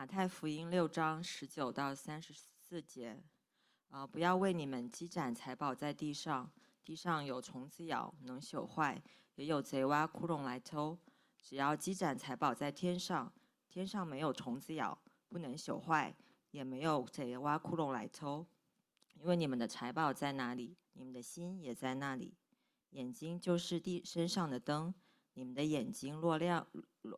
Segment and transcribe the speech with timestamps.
[0.00, 3.22] 马太福音六章十九到三十四节，
[3.90, 6.50] 啊，不要为你们积攒财宝在地上，
[6.82, 8.96] 地上有虫子咬，能朽坏；
[9.34, 10.98] 也有贼挖窟窿来偷。
[11.42, 13.30] 只要积攒财宝在天上，
[13.68, 16.16] 天上没有虫子咬，不能朽坏，
[16.50, 18.46] 也没有贼挖窟窿来偷。
[19.12, 22.34] 因为你们的财宝在哪里，你们的心也在那里。
[22.92, 24.94] 眼睛就是地身上的灯，
[25.34, 26.66] 你们的眼睛若亮，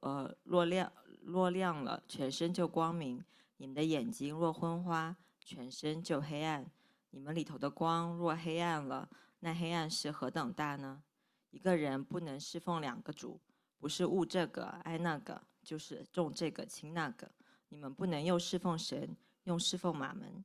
[0.00, 0.92] 呃，若亮。
[1.24, 3.18] 若亮了，全身就光明；
[3.56, 6.70] 你们的眼睛若昏花，全身就黑暗。
[7.10, 9.08] 你们里头的光若黑暗了，
[9.40, 11.02] 那黑暗是何等大呢？
[11.50, 13.40] 一个人不能侍奉两个主，
[13.78, 17.30] 不是误这个爱那个，就是重这个轻那个。
[17.68, 20.44] 你们不能又侍奉神，又侍奉马门。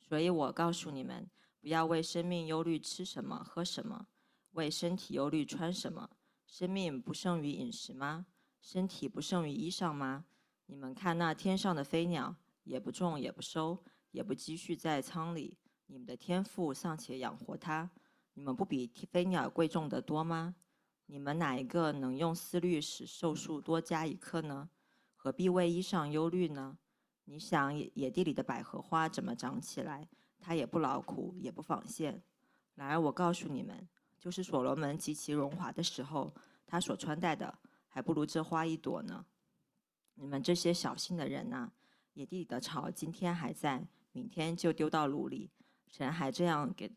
[0.00, 1.28] 所以我告诉你们，
[1.60, 4.06] 不要为生命忧虑吃什么喝什么，
[4.52, 6.10] 为身体忧虑穿什么。
[6.46, 8.26] 生命不胜于饮食吗？
[8.62, 10.24] 身体不胜于衣裳吗？
[10.66, 13.76] 你们看那天上的飞鸟，也不种，也不收，
[14.12, 17.90] 也不积蓄在仓里，你们的天赋尚且养活它，
[18.34, 20.54] 你们不比飞鸟贵重得多吗？
[21.06, 24.70] 你们哪一个能用思虑使寿数多加一刻呢？
[25.16, 26.78] 何必为衣裳忧虑呢？
[27.24, 30.08] 你想野野地里的百合花怎么长起来？
[30.38, 32.22] 它也不劳苦，也不纺线。
[32.76, 33.88] 然而我告诉你们，
[34.20, 36.32] 就是所罗门极其荣华的时候，
[36.64, 37.58] 他所穿戴的。
[37.94, 39.26] 还不如这花一朵呢！
[40.14, 41.70] 你们这些小心的人呐，
[42.14, 45.50] 野地里的草今天还在，明天就丢到炉里。
[45.86, 46.90] 神还这样给，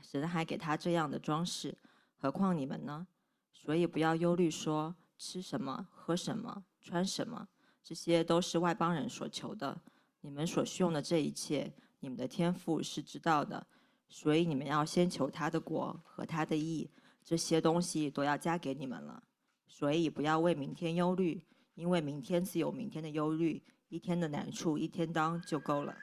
[0.00, 1.76] 神还给他这样的装饰，
[2.16, 3.06] 何况你们呢？
[3.52, 7.46] 所以不要忧虑，说吃什么、喝什么、穿什么，
[7.84, 9.82] 这些都是外邦人所求的。
[10.22, 13.66] 你们所需用的这一切，你们的天赋是知道的。
[14.08, 16.90] 所以你们要先求他的国和他的义，
[17.22, 19.22] 这些东西都要加给你们了。
[19.66, 21.42] 所以不要为明天忧虑，
[21.74, 25.96] 因为明天自有明天的忧虑，一天的难处一天当就够了。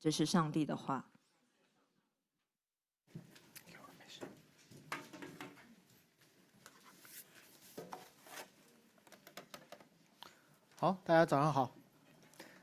[0.00, 1.04] 这是上帝的话。
[10.76, 11.74] 好，大家早上好。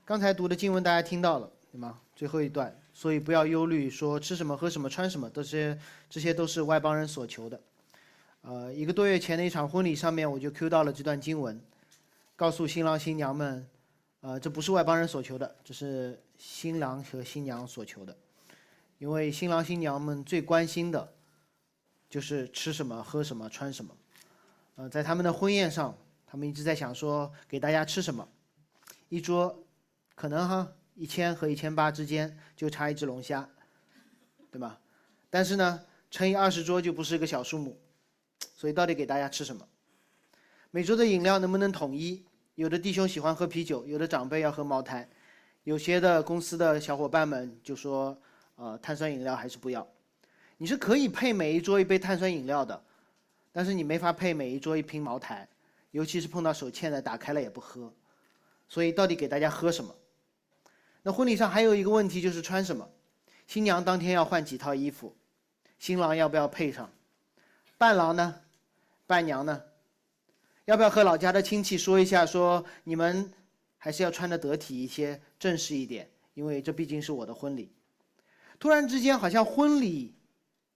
[0.06, 2.00] 刚才读的经文大家听到了，对吗？
[2.16, 5.78] 最后一段，所以不要忧虑，说吃什么、喝什么、穿什么，这些
[6.10, 7.62] 这些都是外邦人所求的。
[8.48, 11.60] 呃，一个多月前的一场婚礼上面，我就 Q 到了这段经文，
[12.36, 13.68] 告诉新郎新娘们，
[14.22, 18.16] 呃，这不是外邦人所求的，这是新郎和新娘所求的，
[19.00, 21.12] 因为新郎新娘们最关心的，
[22.08, 23.98] 就是吃什么、喝什么、穿什么。
[24.76, 28.28] 呃，在他们的婚宴上，他们一直在想说，给大家吃什么，
[29.10, 29.60] 一桌，
[30.14, 33.50] 可能哈一千和一千八之间就差一只龙虾，
[34.52, 34.80] 对吧？
[35.32, 35.82] 但是呢，
[36.12, 37.76] 乘以二十桌就不是一个小数目。
[38.56, 39.68] 所以到底给大家吃什么？
[40.72, 42.26] 每周的饮料能不能统一？
[42.56, 45.08] 有的弟兄喜欢喝啤酒，有的长辈要喝茅台，
[45.64, 48.18] 有些的公司的小伙伴们就说，
[48.56, 49.86] 呃，碳酸饮料还是不要。
[50.58, 52.82] 你是可以配每一桌一杯碳酸饮料的，
[53.52, 55.48] 但是你没法配每一桌一瓶茅台，
[55.92, 57.94] 尤其是碰到手欠的，打开了也不喝。
[58.70, 59.94] 所以到底给大家喝什么？
[61.04, 62.90] 那婚礼上还有一个问题就是穿什么？
[63.48, 65.14] 新娘当天要换几套衣服，
[65.78, 66.90] 新郎要不要配上？
[67.78, 68.42] 伴郎呢？
[69.06, 69.62] 伴娘呢？
[70.66, 72.26] 要不要和老家的亲戚说一下？
[72.26, 73.32] 说你们
[73.78, 77.72] 还是要穿的得体一些，正式一点，因为这毕竟是我的婚礼。
[78.60, 80.16] 突然之间，好像婚礼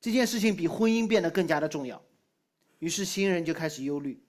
[0.01, 2.01] 这件事情比婚姻变得更加的重要，
[2.79, 4.21] 于是新人就开始忧虑。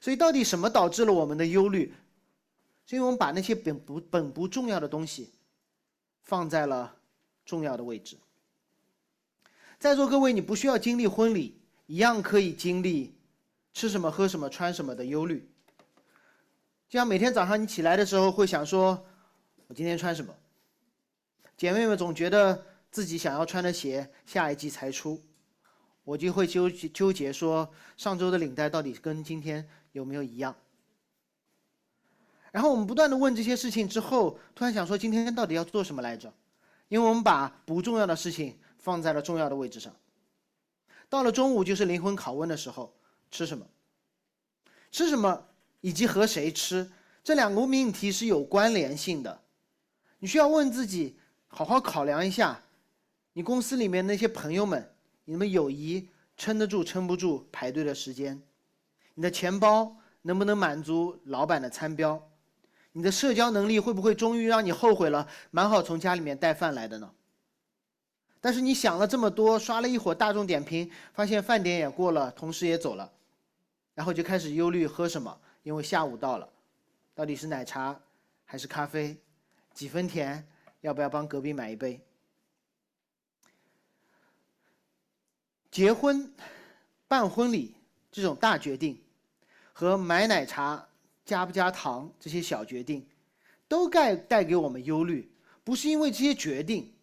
[0.00, 1.94] 所以，到底什么导致了我们的忧虑？
[2.86, 5.32] 是因为我们把那些本不本不重要的东西
[6.22, 6.96] 放在了
[7.44, 8.16] 重要的位置。
[9.78, 11.60] 在座各位，你不需要经历婚礼。
[11.86, 13.14] 一样可以经历
[13.72, 15.48] 吃什么、喝什么、穿什么的忧虑。
[16.88, 19.04] 就像每天早上你起来的时候，会想说
[19.66, 20.34] ：“我今天穿什么？”
[21.56, 25.20] 姐妹们总觉得自己想要穿的鞋下一季才出，
[26.04, 30.54] 我就会纠结纠结说：上周的领带到底跟今天有没有一样？
[32.52, 36.32] 然后我们不断的问这些事情之后，突然想说：今天到底要做什么来着？
[36.88, 39.92] 因为我们把不重要的事情放在了重要的位置上。
[41.08, 42.94] 到了中午就是灵魂拷问的时候，
[43.30, 43.66] 吃什么？
[44.90, 45.46] 吃什么
[45.80, 46.90] 以及和谁吃，
[47.22, 49.42] 这两个命题是有关联性的。
[50.18, 51.18] 你需要问自己，
[51.48, 52.62] 好好考量一下，
[53.34, 54.94] 你公司里面那些朋友们，
[55.24, 58.42] 你们友谊撑得住撑不住排队的时间？
[59.14, 62.30] 你的钱包能不能满足老板的餐标？
[62.92, 67.12] 你的社交能力会不会终于让你后悔了，蛮好从家里面带饭来的呢？
[68.40, 73.10] 但是你想了这么多，刷了一会儿大众点评，发现饭点也过了，同事也走了，
[73.94, 76.48] 然后就开始忧虑喝什么，因为下午到了，
[77.14, 77.98] 到底是奶茶
[78.44, 79.16] 还是咖啡？
[79.74, 80.46] 几分甜？
[80.82, 82.00] 要不要帮隔壁买一杯？
[85.70, 86.32] 结婚、
[87.08, 87.74] 办婚礼
[88.12, 88.98] 这种大决定，
[89.72, 90.86] 和买奶茶
[91.24, 93.04] 加不加糖这些小决定，
[93.66, 95.28] 都带带给我们忧虑。
[95.64, 96.94] 不是因为这些决定，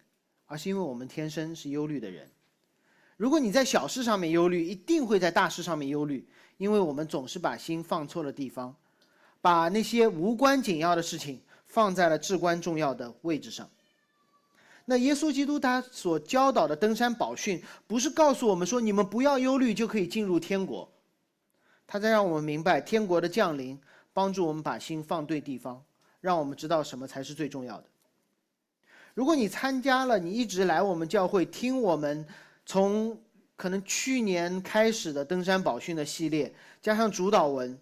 [0.54, 2.30] 而是因为我们天生是忧虑的人。
[3.18, 6.28] 如果你在小事上面忧虑，一定会在大事上面忧虑，
[6.58, 8.76] 因为我们总是把心放错了地方，
[9.42, 13.68] 把那些无关紧要的事情放在了至关重要的位置上。
[14.86, 20.88] 那耶稣基督他所教导的登山宝训，不是告诉我们说你们不要忧虑就可以进入天国，
[21.88, 23.82] 他在让我们明白天国的降临，
[24.14, 25.84] 帮助我们把心放对地方，
[26.22, 27.86] 让我们知道什么才是最重要的。
[29.14, 32.26] 如果你参加了，你一直来我们教会听我们
[32.66, 33.16] 从
[33.56, 36.52] 可能去年开始的登山宝训的系列，
[36.82, 37.78] 加上主导文，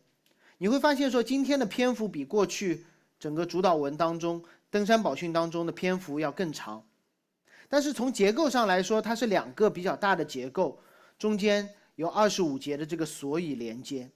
[0.58, 2.86] 你会发现说今天的篇幅比过去
[3.18, 6.84] 整个主导文当中登山宝训当中的篇幅要更长。
[7.70, 10.78] 但是从结构上来说，它是两个比较大的结构，
[11.18, 14.10] 中间有二十五节的这个所以连接，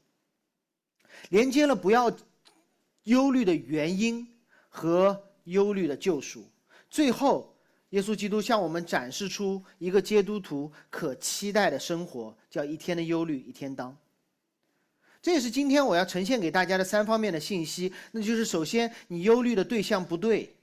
[1.30, 2.12] 连接了不要
[3.04, 4.28] 忧虑的原因
[4.68, 6.46] 和忧虑的救赎。
[6.96, 7.54] 最后，
[7.90, 13.94] 耶稣基督向我们展示出一个基督徒可期待的生活，叫一天的忧虑一天当。
[15.22, 17.92] 这也是今天我要呈现给大家的三方面的信息。
[18.14, 20.56] 那就是首先，你忧虑的对象不对，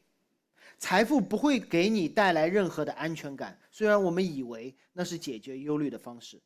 [0.79, 3.59] 财富不会给你带来任何的安全感。
[3.71, 6.41] 虽然我们以为那是解决忧虑的方式。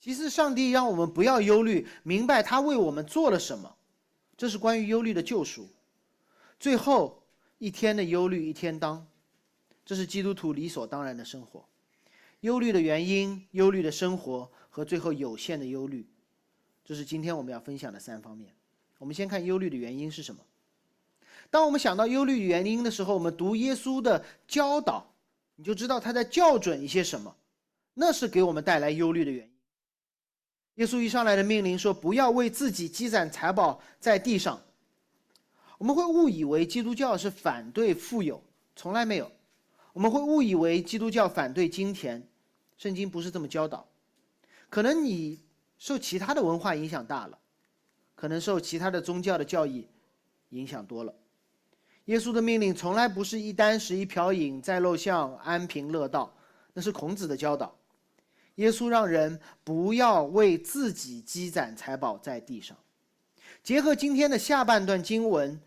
[0.00, 3.76] 其次，上帝让我们不要忧虑，明白他为我们做了什么，
[4.34, 5.68] 这是关于忧虑的救赎。
[6.58, 7.21] 最后。
[7.62, 9.06] 一天的忧虑一天当，
[9.86, 11.64] 这是基督徒理所当然的生活。
[12.40, 16.04] 忧虑的原因、忧虑的生活和最后有限的忧虑，
[16.84, 18.52] 这是今天我们要分享的三方面。
[18.98, 20.40] 我们先看忧虑的原因是什么。
[21.50, 25.06] 当我们想到忧虑原因的时候，我们读耶稣的教导，
[25.54, 27.32] 你就知道他在校准一些什么。
[27.94, 29.52] 那是给我们带来忧虑的原因。
[30.82, 34.60] 耶稣一上来的命令说：“不要为自己积攒财宝在地上。”
[35.82, 38.40] 我们会误以为基督教是反对富有，
[38.76, 39.28] 从来没有。
[39.92, 42.24] 我们会误以为基督教反对金钱，
[42.78, 43.84] 圣经不是这么教导。
[44.70, 45.40] 可能你
[45.78, 47.36] 受其他的文化影响大了，
[48.14, 49.88] 可能受其他的宗教的教义
[50.50, 51.12] 影响多了。
[52.04, 56.32] 耶稣的命令从来不是一箪食一瓢饮在陋巷安贫乐道，
[56.74, 57.76] 那是孔子的教导。
[58.54, 62.76] 耶稣让人不要为自己积攒财宝在地上。
[63.64, 65.60] 结合今天的下半段经文。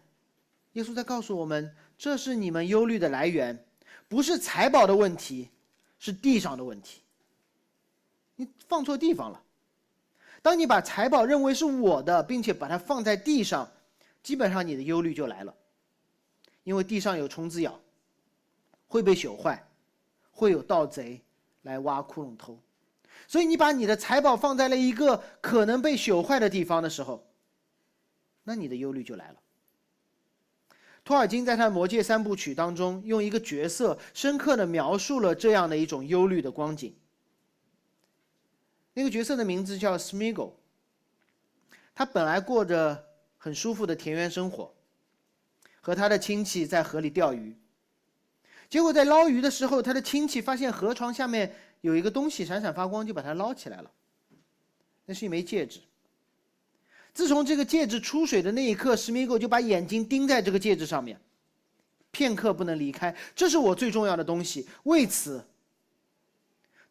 [0.75, 3.65] 耶稣在告诉我们，这是你们忧虑的来源，
[4.09, 5.49] 不是财宝的问题，
[5.97, 7.01] 是地上的问题。
[8.35, 9.41] 你放错地方了。
[10.41, 13.71] 当你把财宝认为是我的，并且把它放在地上，
[14.21, 15.55] 基本上你的忧虑就来了，
[16.63, 17.79] 因为地上有虫子咬，
[18.85, 19.65] 会被朽坏，
[20.29, 21.21] 会有盗贼
[21.61, 22.59] 来挖窟窿偷，
[23.27, 27.25] 所以你把你的财宝放在了一个可能被朽坏的地方的时候，
[28.43, 29.39] 那你的忧虑就来了。
[31.05, 36.95] 托尔金在他的《魔戒三部曲》当中，用一个角色深刻的描述了这样的一种忧虑的光景。
[38.95, 40.53] 那个角色的名字叫 Smiggle，
[41.93, 43.05] 他本来过着
[43.37, 44.73] 很舒服的田园生活，
[45.79, 47.55] 和他的亲戚在河里钓鱼。
[48.67, 53.91] 结果在捞鱼的时候，他的亲戚发现河床下面有一个东西闪闪发光，就把它捞起来了。
[55.05, 55.81] 那是一枚戒指。
[57.15, 61.17] 自从这个戒指出水的那一刻，史密狗就把眼睛盯在这个戒指上面，
[62.11, 63.15] 片刻不能离开。
[63.33, 64.67] 这是我最重要的东西。
[64.83, 65.47] 为此，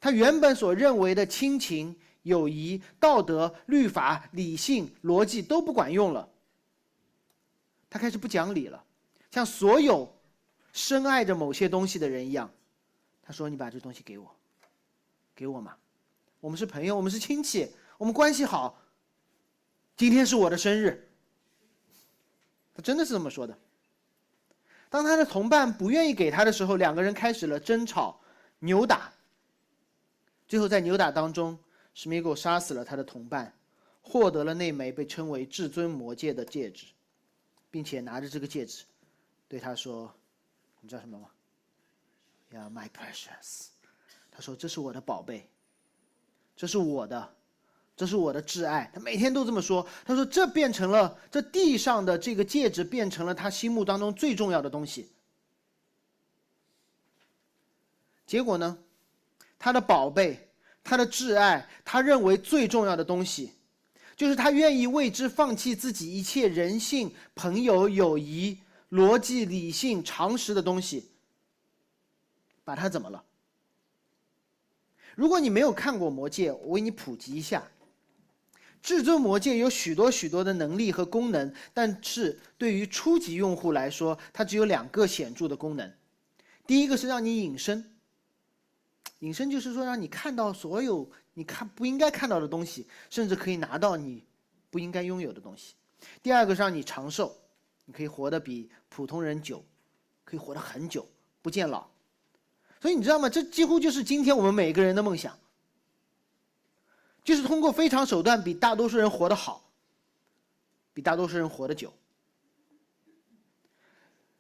[0.01, 6.27] 他原本所认为的亲情、友谊、道德、律法、理性、逻辑都不管用了。
[7.91, 8.83] 他开始不讲理了，
[9.31, 10.11] 像所有
[10.73, 12.51] 深爱着某些东西的人一样。
[13.23, 14.35] 他说：“你把这东西给我，
[15.37, 15.77] 给我嘛，
[16.41, 18.81] 我们是朋友，我们是亲戚，我们关系好。”
[19.97, 21.09] 今天是我的生日，
[22.75, 23.57] 他真的是这么说的。
[24.91, 28.21] 当他的同伴不愿意给他的时候，两个人开始了争吵、
[28.59, 29.13] 扭打。
[30.49, 31.57] 最后在扭打当中，
[31.95, 33.57] 史密狗杀死了他的同伴，
[34.03, 36.87] 获得了那枚被称为至尊魔戒的戒指，
[37.71, 38.85] 并且拿着这个戒指，
[39.47, 40.13] 对他说
[40.81, 41.29] ：“你知道什么吗
[42.53, 43.69] ？”“Yeah, my precious。”
[44.31, 45.49] 他说：“这是我的宝贝，
[46.57, 47.35] 这是我的。”
[47.97, 49.87] 这是我的挚爱，他每天都这么说。
[50.05, 55.13] 他说：“这变成了这地上的这个戒指，变成了他心目当中最重要的东西。”
[58.27, 58.77] 结果呢，
[59.59, 60.49] 他的宝贝，
[60.83, 63.53] 他的挚爱，他认为最重要的东西，
[64.17, 68.59] 就是他愿意为之放弃自己一切人性、朋友、友谊、
[68.91, 71.13] 逻辑、理性、常识的东西，
[72.65, 73.23] 把他怎么了？
[75.15, 77.63] 如果你没有看过《魔戒》，我为你普及一下。
[78.85, 85.91] 至尊魔戒有许多许多的能力和功能，但是对于初级用户来说，它只有两个显著的功能。
[86.67, 87.97] 第一个是让你隐身，
[89.21, 94.23] 隐身就是说让你看到所有你看不应该看到的东西，甚至可以拿到你
[94.69, 95.73] 不应该拥有的东西。
[96.23, 97.35] 第二个是让你长寿，
[97.87, 99.65] 你可以活得比普通人久，
[100.27, 101.09] 可以活得很久，
[101.41, 101.87] 不见老。
[102.83, 103.31] 所以你知道吗？
[103.31, 105.39] 这几乎就是今天我们每一个人的梦想。
[107.25, 109.73] 就是通过非常手段，比大多数人活得好，
[110.93, 111.93] 比大多数人活得久。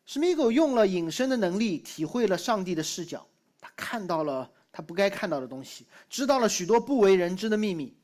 [0.05, 3.27] 史密狗用了隐身的能力，体会了上帝的视角，
[3.59, 7.97] 他看到了他不该看到的东西，知道了许多不为人知的秘密。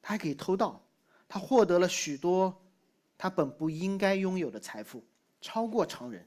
[0.00, 0.82] 他还可以偷盗，
[1.28, 2.58] 他获得了许多
[3.18, 5.04] 他本不应该拥有的财富，
[5.42, 6.26] 超过常人。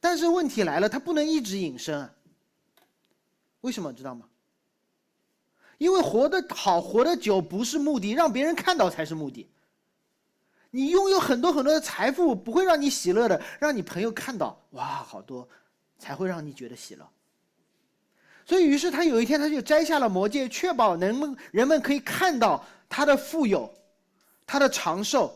[0.00, 2.14] 但是问题来了，他不能一直隐身啊。
[3.60, 4.26] 为什么知道吗？
[5.78, 9.48] 因为活得好、活得久不是目的，让别人看到才是目的。
[10.70, 15.48] 你拥有很多很多的财富不会让你喜乐的，让你朋友看到，哇，好多，
[15.98, 17.08] 才会让你觉得喜乐。
[18.44, 23.72] 所以，于是他有一天他就摘下了魔戒，确保人们人们可以看到他的富有，
[24.46, 25.34] 他的长寿。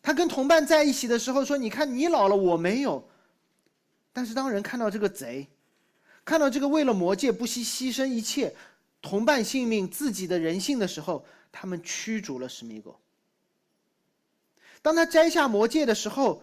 [0.00, 3.08] 他跟同伴在一起的时候说：“你看，你老了，我没有。”
[4.12, 5.46] 但是当人看到这个贼，
[6.24, 8.52] 看到这个为了魔戒不惜牺牲一切。
[9.02, 12.98] 同伴性命、自己的人性的时候，他们驱逐了史密狗。
[14.80, 16.42] 当他摘下魔戒的时候，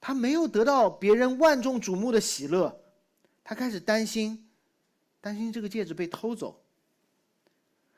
[0.00, 2.80] 他没有得到别人万众瞩目的喜乐，
[3.42, 4.48] 他开始担心，
[5.20, 6.62] 担心这个戒指被偷走。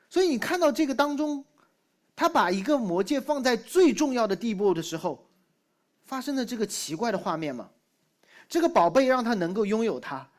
[0.09, 1.45] 所以你看到这个当中，
[2.15, 5.29] 他把一个魔戒放在最重要的地步的时候，
[6.03, 7.69] 发生的这个奇怪的画面嘛，
[8.49, 10.29] 这个宝贝让他能够拥有它，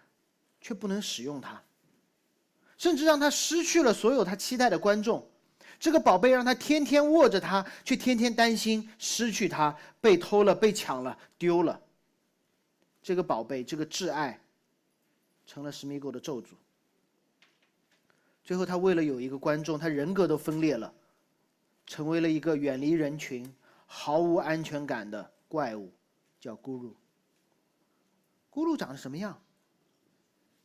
[0.60, 1.62] 却不能使用它。
[2.82, 5.24] 甚至让他失去了所有他期待的观众，
[5.78, 11.80] 这个宝贝让他天天握着它，却天天担心失去它，被偷了、被抢了、丢了。
[13.00, 14.36] 这个宝贝，这个挚爱，
[15.46, 16.46] 成了史密狗的咒诅。
[18.42, 20.92] 最后，他为了有一个观众，他人格都分裂了，
[21.86, 23.48] 成为了一个远离人群、
[23.86, 25.92] 毫无安全感的怪物，
[26.40, 26.92] 叫咕噜。
[28.50, 29.40] 咕噜长得什么样？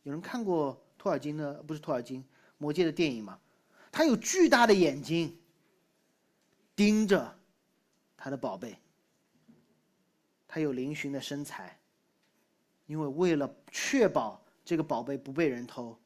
[0.02, 0.76] 有人看过？
[0.98, 2.22] 托尔金的不是托尔金，
[2.58, 3.38] 魔戒的电影嘛，
[3.92, 5.38] 他有巨大的眼睛，
[6.74, 7.38] 盯着
[8.16, 8.76] 他的宝贝。
[10.48, 11.78] 他有嶙峋的身材，
[12.86, 15.96] 因为为了确保这个宝贝不被人偷，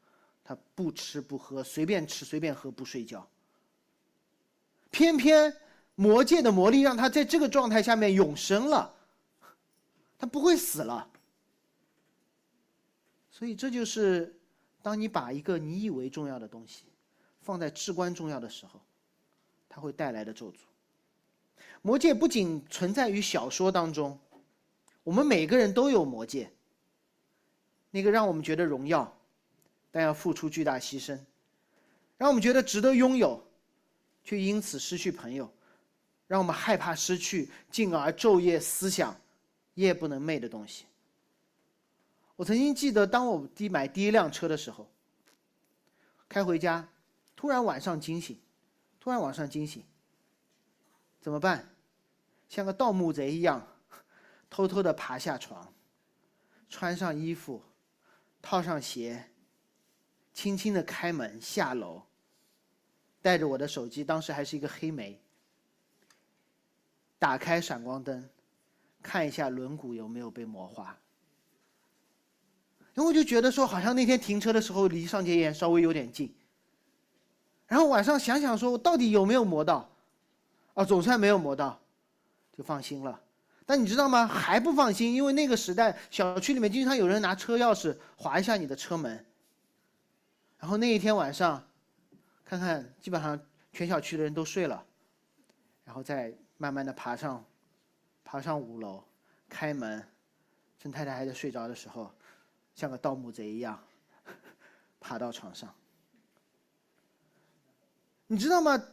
[0.43, 3.27] 他不吃不喝，随便吃随便喝，不睡觉。
[4.91, 5.51] 偏偏
[5.95, 8.93] 魔戒的魔力让他在这个状态下面永生了，
[10.19, 11.09] 他不会死了。
[13.31, 14.39] 所以这就是。
[14.83, 16.83] 当你把一个你以为重要的东西
[17.41, 18.79] 放在至关重要的时候，
[19.67, 20.57] 它会带来的咒诅。
[21.81, 24.19] 魔戒不仅存在于小说当中，
[25.03, 26.51] 我们每个人都有魔戒。
[27.91, 29.11] 那个让我们觉得荣耀，
[29.89, 31.17] 但要付出巨大牺牲；
[32.17, 33.41] 让我们觉得值得拥有，
[34.23, 35.45] 却因此失去朋友；
[36.27, 39.15] 让我们害怕失去，进而昼夜思想
[39.75, 40.85] 夜不能寐的东西。
[42.43, 44.91] 我曾经记得，当我第买第一辆车的时候，
[46.27, 46.89] 开回家，
[47.37, 48.37] 突然晚上惊醒，
[48.99, 49.81] 突然晚上惊醒，
[51.21, 51.73] 怎么办？
[52.49, 53.65] 像个盗墓贼一样，
[54.49, 55.73] 偷偷的爬下床，
[56.67, 57.63] 穿上衣服，
[58.41, 59.29] 套上鞋，
[60.33, 62.01] 轻轻的开门下楼，
[63.21, 65.17] 带着我的手机，当时还是一个黑莓，
[67.17, 68.29] 打开闪光灯，
[69.01, 70.99] 看一下轮毂有没有被磨花。
[72.93, 76.33] 然后我就觉得说，好像那天停车的时候离上街沿稍微有点近。
[77.67, 79.89] 然后晚上想想说，我到底有没有磨到？
[80.75, 81.79] 啊，总算没有磨到，
[82.55, 83.19] 就放心了。
[83.65, 84.27] 但你知道吗？
[84.27, 89.25] 还不放心，因为那个时代小区里面经常有人拿车钥匙划一下你的车门。
[90.59, 91.65] 然后那一天晚上，
[92.45, 93.39] 看看基本上
[93.71, 94.85] 全小区的人都睡了，
[95.83, 97.43] 然后再慢慢的爬上，
[98.23, 99.03] 爬上五楼，
[99.49, 100.05] 开门，
[100.79, 102.11] 趁太太还在睡着的时候。
[102.75, 103.81] 像个盗墓贼一样，
[104.99, 105.73] 爬到床上。
[108.27, 108.83] 你知道吗？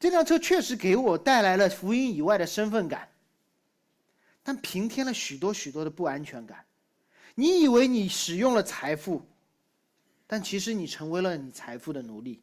[0.00, 3.08] 这辆车确实给我带来了福音以外的身份感，
[4.42, 6.64] 但平添了许多许多的不安全感。
[7.34, 9.26] 你以为你使用了财富，
[10.26, 12.42] 但其实你成为了你财富的奴隶。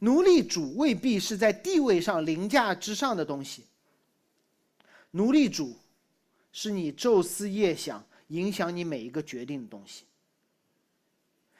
[0.00, 3.64] 奴隶主未必是在地位上凌驾之上的东西。
[5.12, 5.76] 奴隶主
[6.52, 10.04] 是你昼思夜想、影响你每一个决定的东西。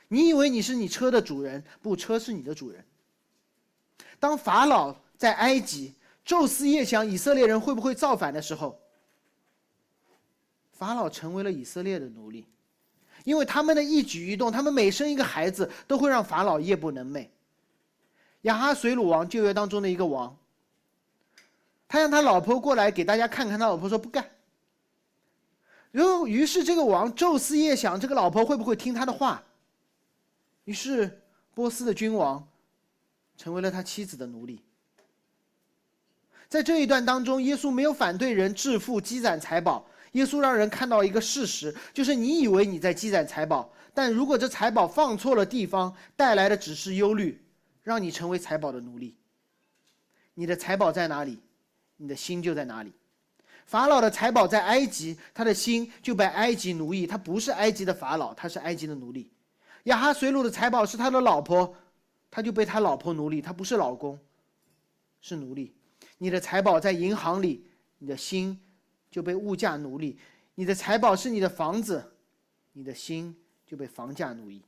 [0.09, 2.85] 你以为你是你车的主人，不，车是你的主人。
[4.21, 5.95] 当法老在埃及
[6.25, 8.81] 昼思夜想以色列人会不会造反的时候，
[10.73, 12.47] 法老成为了以色列的奴隶，
[13.25, 17.29] 因为他们的一举一动，他们每生一个孩子都会让法老夜不能寐。
[18.43, 20.37] 亚哈水鲁王旧约当中的一个王，
[21.89, 24.29] 他让他老婆过来给大家看看，他老婆说不干。
[25.95, 29.41] 然后于是这个王昼思夜想，这个老婆会不会听他的话？
[30.65, 31.23] 于是
[31.55, 32.45] 波斯的君王
[33.37, 34.61] 成为了他妻子的奴隶。
[36.49, 47.41] 在这一段当中，耶稣没有反对人致富积攒财宝，耶稣让人看到一个事实，就是你以为你在积攒财宝，但如果这财宝放错了地方，带来的只是忧虑。
[47.85, 49.15] 让你成为财宝的奴隶。
[50.33, 51.39] 你的财宝在哪里，
[51.99, 52.93] 你的心就在哪里。
[53.67, 57.07] 法老的财宝在埃及，他的心就被埃及奴役。
[57.07, 59.31] 他不是埃及的法老，他是埃及的奴隶。
[59.85, 61.75] 亚哈水鲁的财宝是他的老婆，
[62.31, 63.41] 他就被他老婆奴隶。
[63.43, 64.19] 他不是老公，
[65.21, 65.75] 是奴隶。
[66.19, 67.67] 你的财宝在银行里，
[67.99, 68.59] 你的心
[69.11, 70.19] 就被物价奴隶。
[70.55, 72.13] 你的财宝是你的房子，
[72.73, 74.63] 你的心就被房价奴役。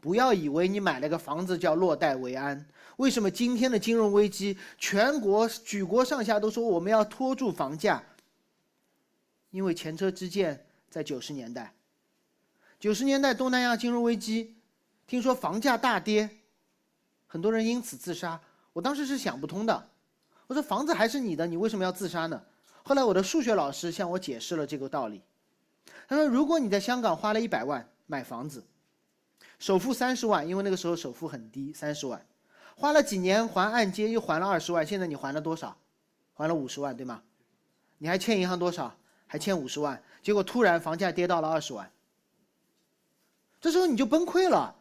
[0.00, 2.66] 不要以为你买了个房子叫落袋为安。
[2.96, 8.02] 为什么今天的金融危机，全国举国上下都说我们要拖住房价？
[9.50, 11.74] 因为前车之鉴在九十年代，
[12.78, 14.54] 九十年代东南亚金融危机，
[15.06, 16.28] 听说房价大跌，
[17.26, 18.40] 很多人因此自杀。
[18.72, 19.88] 我当时是想不通的，
[20.46, 22.42] 我说房子还是你的，你为什么要自杀呢？
[22.82, 25.20] 后来我的数学老师向我解释了这个道理。
[26.06, 28.62] 他说，如果你在香港花了一百万买房子。
[29.60, 32.26] 首付三十万，因为那个时候首付很低，三十万，
[32.74, 35.76] 花了几年还按揭，又还了二十万，现在你还了多少？
[36.32, 37.22] 还了五十万，对吗？
[37.98, 38.96] 你还欠银行多少？
[39.26, 41.92] 还欠五十万，结果突然房价跌到了二十万，
[43.60, 44.74] 这时候你就崩溃了，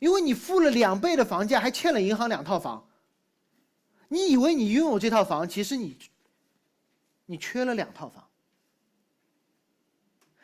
[0.00, 2.84] 因为你付了两倍的房价，还欠了银行两套房。
[4.08, 5.96] 你以为你拥有这套房，其实你，
[7.26, 8.28] 你缺了两套房，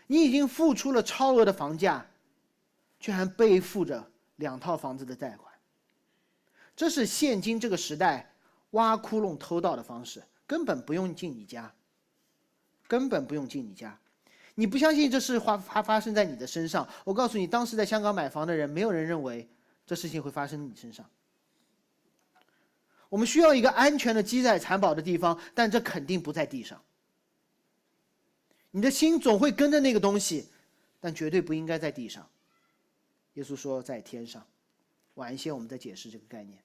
[0.06, 2.06] 你已经付出了超额的房价。
[3.04, 5.52] 却还背负着两套房子的贷款，
[6.74, 8.34] 这是现今这个时代
[8.70, 11.70] 挖窟窿偷盗的方式，根本不用进你家，
[12.88, 14.00] 根本不用进你家。
[14.54, 16.88] 你不相信这事发发发生在你的身上？
[17.04, 19.46] 我告诉你，当时在香港买房的人，没有人认为
[19.84, 21.04] 这事情会发生你身上。
[23.10, 26.80] 我们需要一个安全的积攒财宝的地方，但这肯定不在地上。
[28.70, 30.48] 你的心总会跟着那个东西，
[31.00, 32.26] 但绝对不应该在地上。
[33.34, 34.44] 耶稣说：“在天上。”
[35.14, 36.58] 晚一些我们再解释这个概念。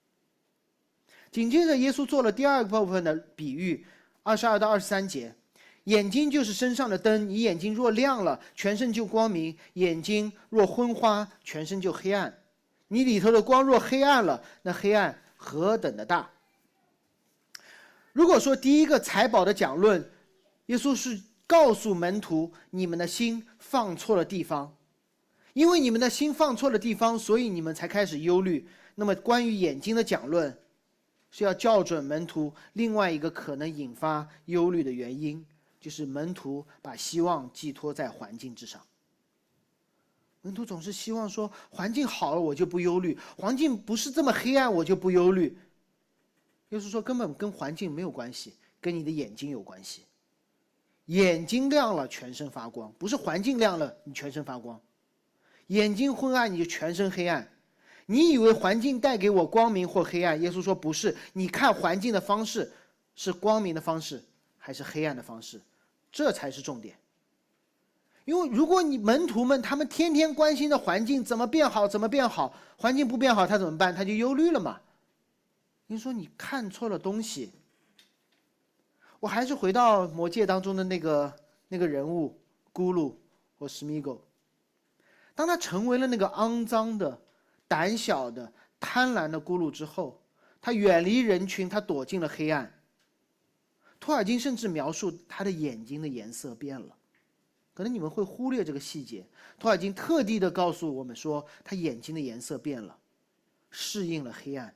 [1.30, 3.86] 紧接着，耶稣做了第二个部分的比喻，
[4.24, 5.32] 二十二到二十三节：
[5.84, 12.36] 眼睛就是身上的灯，你眼睛若亮了，全身就光明；眼睛若昏花，全身就黑暗。
[12.88, 16.28] 你里头的光若黑暗了，那黑暗何等的大！
[18.12, 20.10] 如果说第一个财宝的讲论，
[20.66, 24.76] 耶稣是告诉门徒：你们的心放错了地方。
[25.52, 28.68] 因为你们的心放错了地方，所以你们才开始忧虑。
[28.94, 30.56] 那么，关于眼睛的讲论，
[31.30, 35.44] 是要校准门徒另外一个可能引发忧虑的原因，
[35.80, 38.80] 就是门徒把希望寄托在环境之上。
[40.42, 45.56] 门徒总是希望说，环境好了我就不忧虑，环境不是这么黑暗我就不忧虑。
[46.70, 50.04] 就是说，根本跟环境没有关系，跟你的眼睛有关系。
[51.06, 54.80] 眼睛亮了，全身发光，不是环境亮了你全身发光。
[55.70, 57.48] 眼睛昏暗，你就全身黑暗。
[58.06, 60.40] 你以为环境带给我光明或黑暗？
[60.42, 61.16] 耶稣说不是。
[61.32, 62.72] 你看环境的方式，
[63.14, 64.20] 是光明的方式
[64.58, 65.60] 还是黑暗的方式？
[66.10, 66.96] 这才是重点。
[68.24, 73.94] 因为如果你门徒们他们天天关心的环境怎么变好，怎么变好，环境不变好，他怎么办？
[73.94, 74.80] 他就忧虑了嘛。
[75.86, 77.52] 你说你看错了东西。
[79.20, 81.32] 我还是回到魔戒当中的那个
[81.68, 82.36] 那个人物
[82.72, 83.14] 咕噜
[83.58, 84.20] 或史密狗。
[85.40, 87.18] 当他成为了那个肮脏的、
[87.66, 90.20] 胆小的、贪婪的咕噜之后，
[90.60, 92.70] 他远离人群，他躲进了黑暗。
[93.98, 96.94] 托尔金甚至描述他的眼睛的颜色变了，
[97.72, 99.26] 可能你们会忽略这个细节。
[99.58, 102.94] 托尔金特地的告诉我们说，他眼睛的颜色变了，
[103.70, 104.74] 适应了黑暗。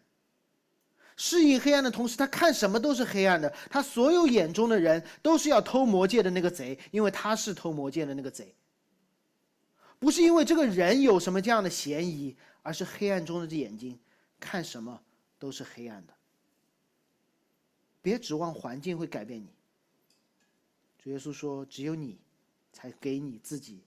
[1.14, 3.54] 适应黑暗的同时，他看什么都是黑暗的。
[3.68, 8.54] 他所有眼中的人都是要偷魔戒的那个贼，因为他是偷魔戒的那个贼。
[9.98, 13.98] 不是因为这个人有什么这样的嫌疑，而是黑暗中的这眼睛
[14.38, 15.00] 看什么
[15.38, 16.12] 都是黑暗的。
[18.02, 19.48] 别指望环境会改变你。
[20.98, 22.18] 主耶稣说：“只有你，
[22.72, 23.82] 才给你自己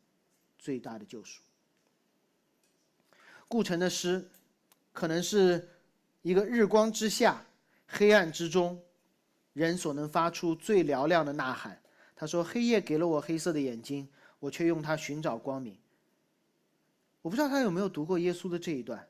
[0.58, 1.41] 最大的救赎。”
[3.48, 4.28] 顾城的诗，
[4.91, 5.70] 可能是
[6.22, 7.46] 一个日光之下、
[7.88, 8.84] 黑暗之中，
[9.54, 11.82] 人所能发出最嘹亮的呐喊。
[12.15, 14.08] 他说：“黑夜给了我黑色的眼睛，
[14.39, 15.78] 我却用它寻找光明。”
[17.28, 19.06] 我不知道他有没有读过耶稣的这一段，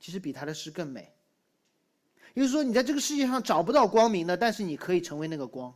[0.00, 1.12] 其实比他的诗更美。
[2.32, 5.74] 也就是说，你在这个世界上找不到光明的，但是你可以成为那个光。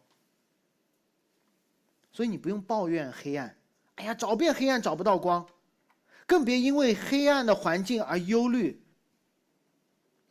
[2.13, 3.55] 所以你不用抱怨黑暗，
[3.97, 5.47] 哎呀，找遍黑暗找不到光，
[6.27, 8.83] 更别因为黑暗的环境而忧虑。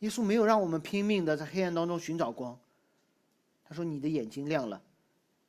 [0.00, 2.58] 耶稣没有让我们拼命的在黑暗当中寻找光，
[3.62, 4.82] 他说：“你的眼睛亮了，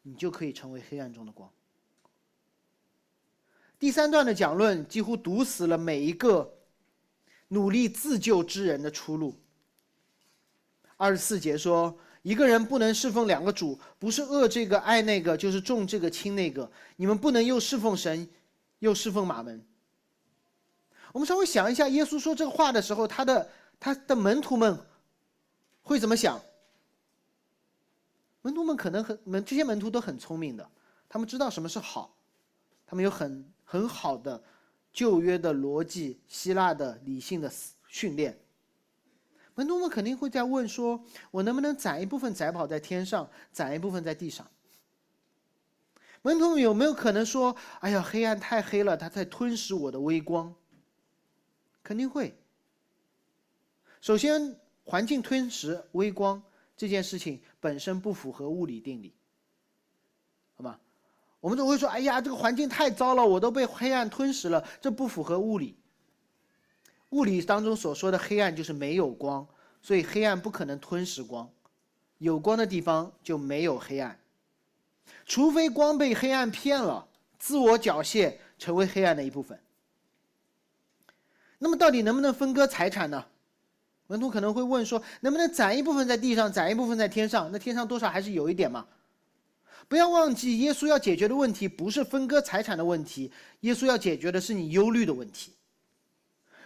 [0.04, 1.52] 你就可以成为黑暗中的光。”
[3.80, 6.54] 第三段的讲论几乎堵死了每一个
[7.48, 9.34] 努力自救之人的出路。
[10.98, 16.70] 二十四节说，一个人不能侍奉两个主，不是恶这个爱那个，就是重这个轻那个。
[16.98, 18.28] 你们不能又侍奉神，
[18.80, 19.66] 又侍奉马门。
[21.14, 24.78] 我们稍微想一下，耶稣说这个话的时候，他的他的门徒们
[25.82, 26.40] 会怎么想？
[28.42, 30.70] 门徒们可能很门这些门徒都很聪明的，
[31.08, 32.14] 他们知道什么是好，
[32.86, 34.44] 他们有很很好的
[34.92, 37.54] 旧约的逻辑、希腊的理性的
[37.88, 38.36] 训练。
[39.54, 44.50] 门徒们肯定会在问说：“我能不能攒一部分财宝在天上，攒一部分在地上？”
[46.24, 50.56] 门徒们有没有可能说：“哎呀，黑暗太黑了，它在吞噬我的微光？”
[51.84, 52.36] 肯定会。
[54.02, 56.42] 首先，环境吞噬微光
[56.76, 59.14] 这件事情本身不符合物理定理，
[61.40, 65.78] 我们总会说：“哎呀，这个环境太糟了，我都被黑暗吞噬了。”这不符合物理。
[67.12, 69.48] 物理当中所说的黑暗就是没有光，
[69.82, 71.50] 所以黑暗不可能吞噬光，
[72.18, 74.20] 有光的地方就没有黑暗，
[75.26, 77.08] 除非光被黑暗骗了，
[77.40, 79.58] 自我缴械成为黑暗的一部分。
[81.58, 83.26] 那么到底能不能分割财产呢？
[84.08, 87.50] 门徒可能会问说，能不能攒一部分在地上，攒一部分在天上？
[87.52, 88.86] 那天上多少还是有一点嘛？
[89.90, 95.52] 不要忘记，耶稣要解决的问题不是分割财产的问题，耶稣要解决的是你忧虑的问题。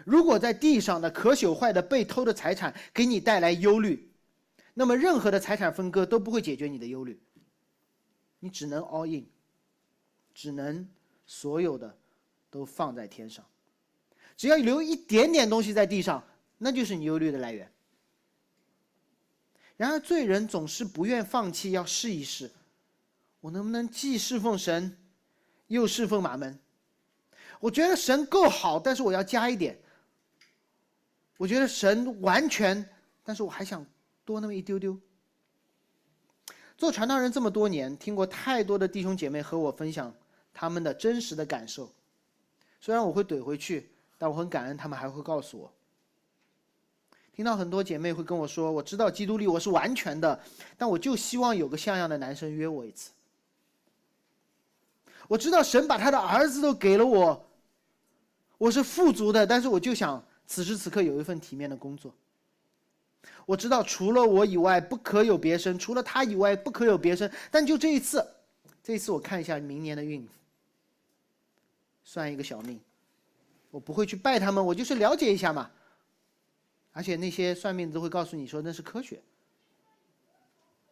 [0.05, 4.11] 如果在地上的可朽坏的被偷的财产给你带来忧虑，
[4.73, 7.17] 那么任何的财产分割都不会解决你的忧虑。
[8.41, 9.25] 你只能 all in，
[10.35, 10.85] 只能
[11.25, 11.97] 所有的
[12.49, 13.45] 都放在天上，
[14.35, 16.21] 只要留一点点东西在地上，
[16.57, 17.71] 那就是你忧虑的来源。
[19.77, 22.51] 然而罪人总是不愿放弃，要试一试，
[23.43, 24.97] 我能不能既侍奉神，
[25.67, 26.57] 又侍奉马门？
[27.59, 29.77] 我觉得神够好，但是我要加一点。
[31.35, 32.89] 我觉得神完全，
[33.21, 33.85] 但是我还想
[34.23, 34.97] 多那么一丢丢。
[36.77, 40.15] 做传道人这么多年，听过太多的弟兄姐妹和我分享
[40.53, 41.93] 他们的真实的感受。
[42.79, 45.69] 虽然我会怼回去，但我很感恩他们还会告诉我。
[47.33, 50.41] 听到很多姐妹会跟我说：“我知道基督里我是完全的，
[50.77, 53.11] 但我就希望有个像样的男生约我一次。”
[55.27, 57.45] 我知道神把他的儿子都给了我，
[58.57, 60.23] 我是富足的，但是我就想。
[60.45, 62.13] 此时此刻有一份体面的工作。
[63.45, 67.31] 我知道除了我以外不可有别生，除了他以外不可有别生。
[67.49, 68.23] 但就这一次，
[68.83, 70.27] 这一次我看一下明年的运，
[72.03, 72.77] 算一个小命。
[73.71, 75.71] 我不会去拜他们，我就是了解一下嘛。
[76.91, 79.21] 而且那些算命都会告诉你说那是科学。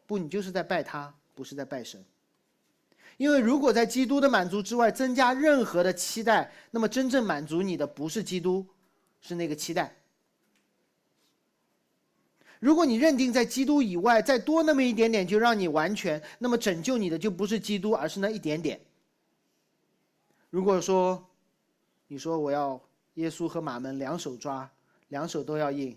[0.07, 2.03] 不，你就是在拜他，不是在拜神。
[3.21, 8.65] 因为如果在基督的满足之外增加任何的期待，那么真正满足你的不是基督。
[9.21, 9.95] 是那个期待。
[12.60, 18.81] 如果你认定在基督以外再多那么一点点就让你完全，那么拯救你的就不是基督，而是那一点点。
[20.49, 21.23] 如果说
[22.07, 22.81] 你说我要
[23.13, 24.67] 耶稣和马门两手抓，
[25.10, 25.95] 两手都要硬，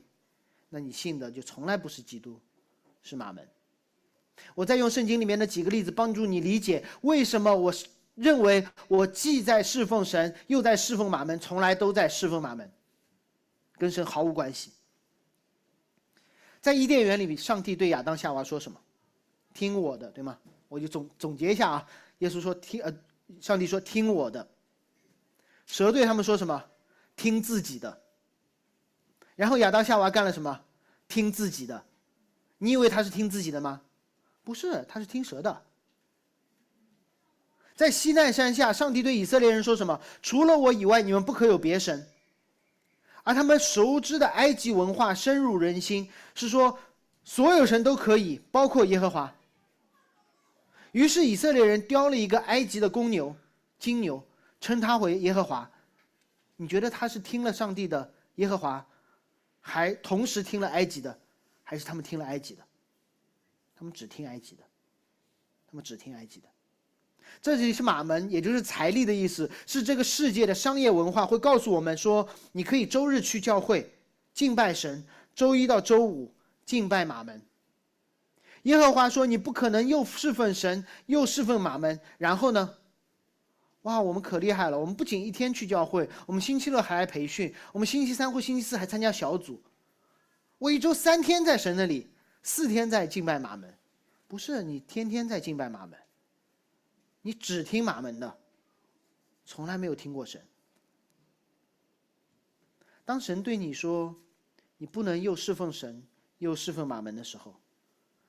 [0.69, 2.39] 那你信的就从来不是基督，
[3.03, 3.49] 是马门。
[4.55, 7.73] 我再用圣经里面的几个例子帮助你理解为什么我
[8.15, 12.71] 认为我既在侍奉神，又在侍奉马门，从来都在侍奉马门。
[13.77, 14.71] 跟神毫无关系。
[16.61, 18.81] 在伊甸园里，上帝对亚当夏娃说什么？
[19.53, 20.39] 听我的，对吗？
[20.69, 21.89] 我就总总结一下啊。
[22.19, 22.95] 耶稣说：“听，呃，
[23.41, 24.49] 上帝说听我的。”
[25.67, 26.65] 蛇对他们说什么？
[27.17, 28.01] 听自己的。
[29.35, 30.61] 然后亚当夏娃干了什么？
[31.09, 31.85] 听自己的。
[32.59, 33.83] 你以为他是听自己的吗？
[34.45, 35.63] 不是，他是听蛇的。
[37.75, 40.01] 在西奈山下，上帝对以色列人说什么？
[40.23, 42.07] 除了我以外，你们不可有别神。
[43.25, 46.79] 而他们熟知的埃及文化深入人心，是说
[47.25, 49.35] 所有神都可以，包括耶和华。
[50.93, 53.35] 于是以色列人雕了一个埃及的公牛、
[53.79, 54.23] 金牛，
[54.61, 55.69] 称他为耶和华。
[56.57, 58.87] 你觉得他是听了上帝的耶和华，
[59.61, 61.19] 还同时听了埃及的，
[61.65, 62.63] 还是他们听了埃及的？
[63.85, 64.63] 他们只听埃及的，
[65.67, 66.49] 他们只听埃及的。
[67.43, 73.93] 这里是马门，也就是财力的意思，是这个世界的商业文化会告诉我们说，你可以周日去教会
[74.33, 76.33] 敬拜神，周一到周五
[76.65, 77.43] 敬拜马门。
[78.63, 82.77] 耶和华说，你不可能又侍奉神又侍奉马门，然后呢？
[83.83, 84.79] 哇，我们可厉害了！
[84.79, 89.63] 我们不仅一天去教会，我们星期六还来培训，我们星期三或星期四还参加小组。
[90.57, 92.09] 我一周三天在神那里，
[92.45, 93.75] 四天在敬拜马门，
[94.29, 95.99] 不是你天天在敬拜马门，
[97.23, 98.39] 你只听马门的，
[99.47, 100.47] 从来没有听过神。
[103.03, 104.15] 当神对你说，
[104.77, 107.55] 你不能又侍奉神又侍奉马门的时候，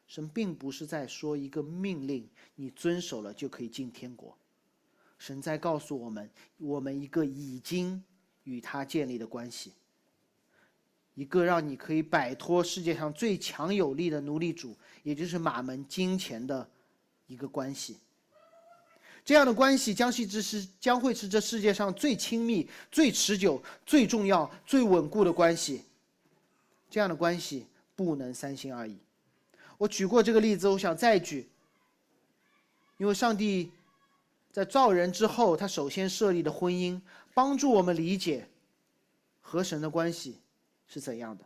[0.08, 4.38] 神并不是在说一个命令，你遵守了就可以进天国。
[5.18, 8.02] 神在告诉我们，我们一个已经
[8.44, 9.74] 与他建立的关系，
[11.16, 16.70] 一个让你可以摆脱世界上最强有力的奴隶主，也就是马门金钱的
[17.26, 17.98] 一个关系。
[19.24, 25.82] 这样的关系将是这是将会是这世界上最亲密、最持久、最重要、最稳固的关系。
[26.90, 28.96] 这样的关系不能三心二意。
[29.80, 31.50] 我举过这个例子，我想再举，
[32.98, 33.72] 因为上帝。
[34.52, 36.98] 在造人之后，他首先设立的婚姻，
[37.34, 38.48] 帮助我们理解
[39.42, 40.38] 和神的关系
[40.88, 41.46] 是怎样的。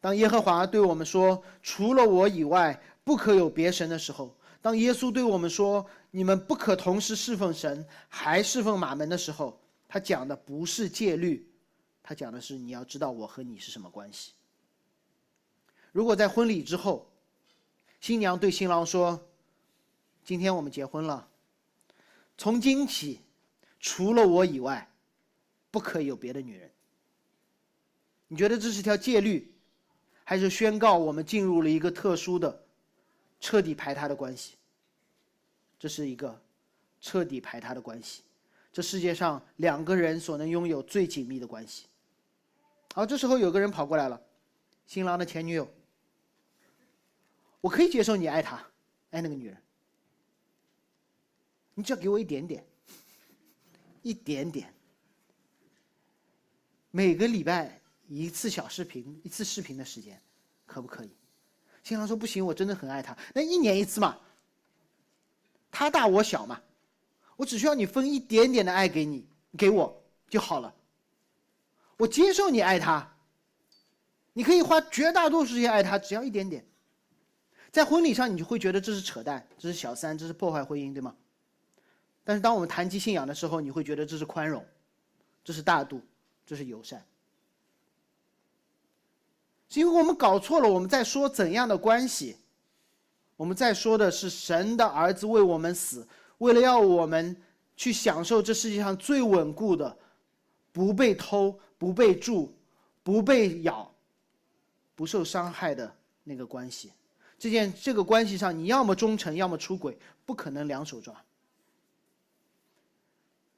[0.00, 11.46] 当耶和华对我们说“除了我以外，不可有别神”的时候，当耶稣对我们说“你们不可同时侍奉神，还侍奉马门”的时候，他讲的不是戒律，
[12.02, 14.32] 他讲的是你要知道我和你是什么关系。
[15.92, 17.10] 如果在婚礼之后，
[18.00, 19.28] 新娘对新郎说
[20.24, 21.28] ：“今天我们结婚了。”
[22.38, 23.20] 从今起，
[23.78, 24.90] 除了我以外，
[25.70, 26.70] 不可以有别的女人。
[28.32, 29.52] 你觉得这是条戒律，
[30.22, 32.64] 还是宣告我们进入了一个特殊的、
[33.40, 34.54] 彻底排他的关系？
[35.80, 36.40] 这是一个
[37.00, 38.22] 彻底排他的关系，
[38.72, 41.86] 这世界上两个人所能拥有最紧密的关系。
[42.94, 44.22] 好，这时候有个人跑过来了，
[44.86, 45.68] 新郎的前女友。
[47.60, 48.64] 我可以接受你爱他，
[49.10, 49.56] 爱那个女人。
[51.74, 52.64] 你只要给我一点点，
[54.02, 54.72] 一点点，
[56.92, 57.79] 每个礼拜
[58.18, 60.20] 一次小视频，一次视频的时间，
[60.66, 61.14] 可不可以？
[61.82, 63.16] 新郎说不行，我真的很爱他。
[63.34, 64.18] 那一年一次嘛，
[65.70, 66.60] 他大我小嘛，
[67.36, 70.74] 我只需要你分一点点的爱给你，给我就好了。
[71.96, 73.16] 我接受你爱他，
[74.32, 76.66] 你可以花绝大多数时间爱他，只要一点点。
[77.70, 81.14] 在婚礼上，你就会觉得这是扯淡，这是小三，这是破坏婚姻，对吗？
[82.24, 84.66] 但是，当我们谈及信仰的时候，你会觉得这是宽容，
[85.44, 86.02] 这是大度，
[86.44, 87.04] 这是友善。
[89.70, 92.36] 是因为我们搞错了，我们在说怎样的关系？
[93.36, 96.06] 我们在说的是神的儿子为我们死，
[96.38, 97.34] 为了要我们
[97.76, 99.96] 去享受这世界上最稳固的、
[100.72, 102.52] 不被偷、不被住、
[103.02, 103.90] 不被咬、
[104.94, 105.90] 不受伤害的
[106.24, 106.92] 那个关系。
[107.38, 111.14] 这件这个关系上，你要么忠诚，要么出轨，不可能两手抓。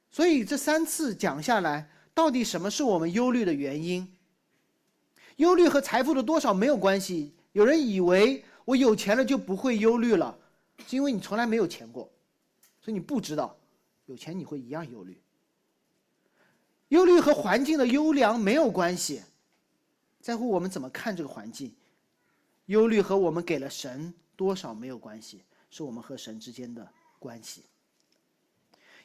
[0.09, 4.07] 所以这三次讲下来，到底什么是我们忧虑的原因？
[5.37, 7.33] 忧虑和财富的多少没有关系。
[7.53, 10.37] 有人以为我有钱了就不会忧虑了，
[10.87, 12.09] 是因为你从来没有钱过，
[12.81, 13.55] 所以你不知道，
[14.05, 15.19] 有钱你会一样忧虑。
[16.89, 19.21] 忧虑和环境的优良没有关系，
[20.19, 21.73] 在乎我们怎么看这个环境。
[22.67, 26.87] 忧虑和我们给了神多少没有关系，是我们和神之间的
[27.19, 27.63] 关系。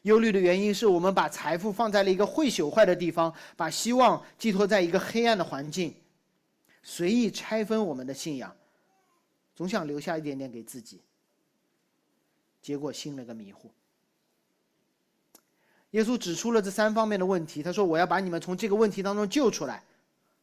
[0.02, 5.92] 忧虑的原因是我们把财富放在了一个会朽坏的地方，把希望寄托在一个黑暗的环境，
[6.90, 8.56] 随意拆分我们的信仰，
[9.54, 11.02] 总想留下一点点给自己，
[12.62, 13.70] 结果信了个迷糊。
[15.90, 19.84] 耶稣指出了这三方面的问题，他说：“我要把你们从这个问题当中救出来。”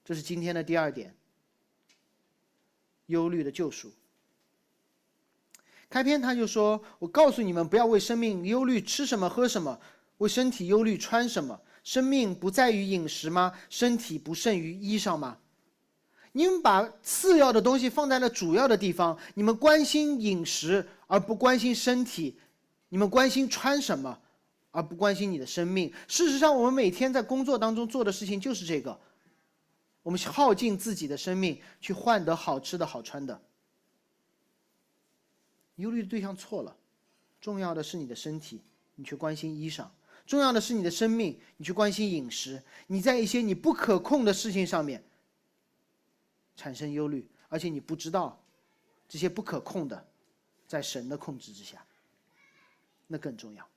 [0.05, 1.15] 这是今天的第二点，
[3.07, 3.91] 忧虑的救赎。
[5.89, 9.81] 开篇他就说：“我告诉你们，不要为生命忧虑吃什么喝什么，
[10.19, 11.59] 为身体忧虑穿什么。
[11.83, 13.51] 生命不在于饮食吗？
[13.67, 15.39] 身体不胜于衣裳吗？
[16.37, 19.17] 你们把次要的东西放在了主要的地方。
[19.35, 22.37] 你们关心饮食而不关心身体，
[22.89, 24.19] 你们关心穿什么，
[24.71, 25.89] 而不关心你的生命。
[26.09, 28.99] 事实上，我们每天在工作当中做的事情就是这个：
[30.03, 33.39] 我们耗尽自己的生命去换得好吃的好穿的。
[35.77, 36.75] 忧虑的对象错了，
[37.39, 38.59] 重要的是你的身体，
[38.95, 39.85] 你去关心衣裳；
[40.27, 42.61] 重要的是你的生命，你去关心饮食。
[42.87, 45.01] 你在一些你不可控的事情上面
[46.55, 48.41] 产生忧虑，而且你不知道
[49.07, 50.05] 这些不可控的
[50.67, 51.85] 在神的控制之下，
[53.07, 53.67] 那更重要。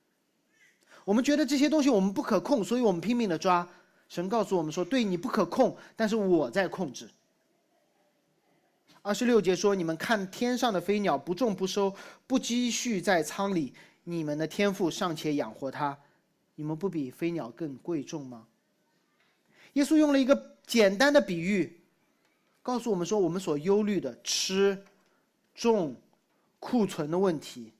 [1.05, 3.67] 我们觉得这些东西我们不可控，所以我们拼命的抓。
[4.07, 7.07] 神告诉我们说：“对你不可控，但是我在控制。”
[9.03, 15.97] 二十六节说：“你们看天上的飞鸟，不种不收，不积蓄在仓里，你们的天赋尚且养活它，
[16.55, 18.47] 你们不比飞鸟更贵重吗？”
[19.73, 21.78] 耶稣用了一个简单的比喻，
[22.69, 24.85] 告诉我们说：我们所忧虑的吃、
[25.55, 25.99] 种、
[26.59, 27.73] 库存的问题，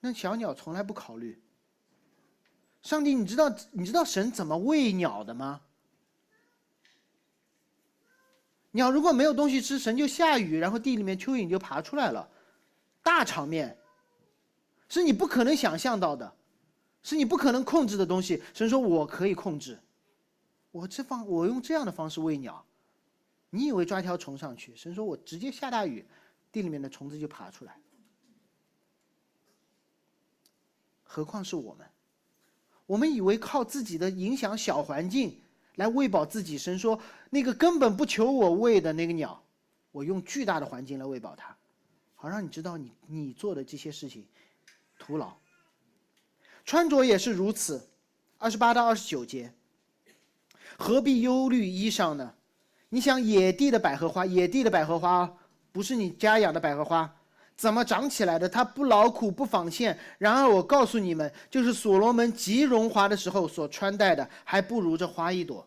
[0.00, 1.38] 那小鸟从来不考虑。
[2.80, 5.60] 上帝，你知道你知道神怎么喂鸟的吗？
[8.70, 12.26] 鸟如果没有东西吃，神就下雨，然后地里面蚯蚓就爬出来了，
[13.02, 13.76] 大场面，
[14.88, 16.34] 是你不可能想象到的，
[17.02, 18.42] 是你不可能控制的东西。
[18.54, 19.78] 神说：“我可以控制，
[20.70, 22.64] 我这方我用这样的方式喂鸟，
[23.56, 24.76] 你以为抓条虫上去？
[24.76, 26.04] 神说我直接下大雨，
[26.52, 27.78] 地里面的虫子就爬出来。
[31.02, 31.86] 何况是我们，
[32.84, 35.40] 我们以为靠自己的影响小环境。”
[35.76, 36.56] 来喂饱自己。
[36.56, 39.44] 神说：“那个根本不求我喂的那个鸟，
[39.92, 41.54] 我用巨大的环境来喂饱它，
[42.14, 44.26] 好让你知道你你做的这些事情
[44.98, 45.36] 徒劳。
[46.64, 47.86] 穿着也是如此。
[48.38, 49.52] 二十八到二十九节，
[50.78, 52.34] 何必忧虑衣裳呢？
[52.88, 55.30] 你想野地的百合花，野地的百合花
[55.72, 57.12] 不是你家养的百合花，
[57.56, 58.48] 怎么长起来的？
[58.48, 59.98] 它不劳苦，不纺线。
[60.18, 65.66] 然而我告诉你们，就是所罗门极荣华的时候所穿戴的，还不如这花一朵。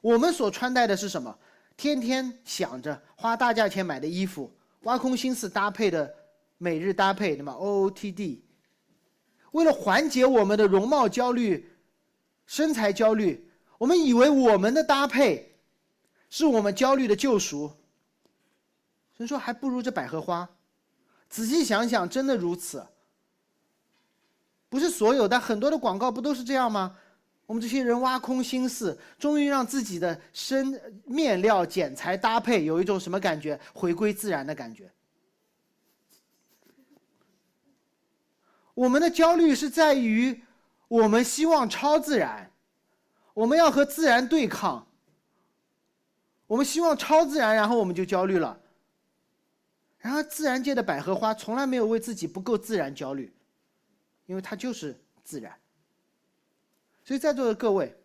[0.00, 1.36] 我们所穿戴的是什么？
[1.76, 4.50] 天天想着花大价钱买的衣服，
[4.82, 6.12] 挖空心思搭配的
[6.56, 8.42] 每日搭配，对吗？O O T D。
[9.52, 11.70] 为了缓解我们的容貌焦虑、
[12.46, 15.49] 身材焦虑，我们以为我们的搭配
[16.30, 17.70] 是我们焦虑的救赎。
[19.14, 20.48] 所以说，还不如这百合花。
[21.28, 22.86] 仔细想想，真的如此。
[24.70, 26.96] 不是所有，但很多的广告不都是这样吗？
[27.46, 33.58] 我们这些人挖空心思，终于让自己的身面料剪裁搭配有一种什么感觉？
[33.74, 34.88] 回归自然的感觉。
[38.72, 40.42] 我们的焦虑是在于，
[40.86, 42.50] 我们希望超自然，
[43.34, 44.86] 我们要和自然对抗。
[46.50, 48.60] 我们希望超自然，然后我们就焦虑了。
[49.98, 53.32] 然而，自然界的百合花从来没有为自己不够自然焦虑，
[54.26, 55.56] 因为它就是自然。
[57.04, 57.96] 所以在座的各位，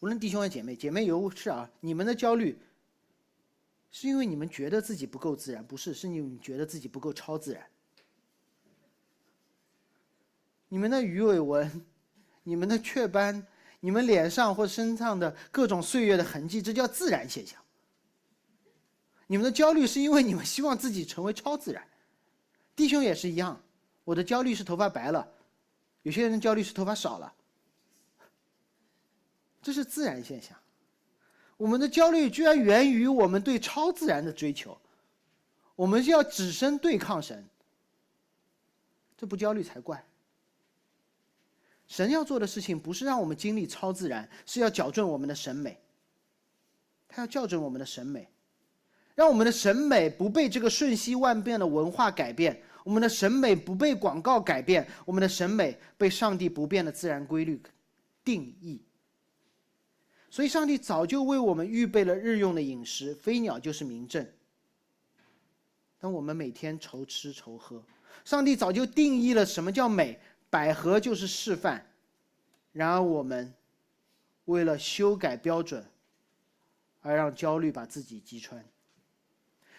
[0.00, 2.58] 无论弟兄还是姐妹，姐妹有事啊，你们的焦虑
[3.90, 5.92] 是因为你们觉得自己不够自然，不是？
[5.92, 7.62] 是你们觉得自己不够超自然。
[10.70, 11.84] 你们的鱼尾纹，
[12.42, 13.46] 你们的雀斑，
[13.80, 17.60] 你们脸上或身上的各种岁月的痕迹，这叫自然现象。
[19.26, 21.86] 你们的焦虑是因为你们希望自己成为超自然，
[22.74, 23.60] 弟兄也是一样。
[24.04, 25.28] 我的焦虑是头发白了，
[26.02, 27.32] 有些人焦虑是头发少了，
[29.60, 30.56] 这是自然现象。
[31.58, 34.80] 我们的焦虑居然源于我们对超自然的追求，
[35.76, 37.46] 我们就要只身对抗神，
[39.16, 40.02] 这不焦虑才怪。
[41.88, 45.76] 神要做的事情不是让我们经历超自然，是要矫正我们的审美。
[47.08, 48.28] 他要校正我们的审美。
[49.14, 57.60] 让我们的审美不被这个瞬息万变的文化改变，我们的审美不被广告改变，我们的审美被上帝不变的自然规律
[58.22, 58.80] 定义。
[60.30, 64.24] 所以，上帝早就为我们预备了日用的饮食，飞鸟就是明证。
[65.98, 67.82] 当我们每天愁吃愁喝，
[68.24, 71.84] 上帝早就定义了什么叫美，百合就是示范。
[72.72, 73.52] 然而，我们
[74.44, 75.84] 为了修改标准，
[77.00, 78.64] 而让焦虑把自己击穿。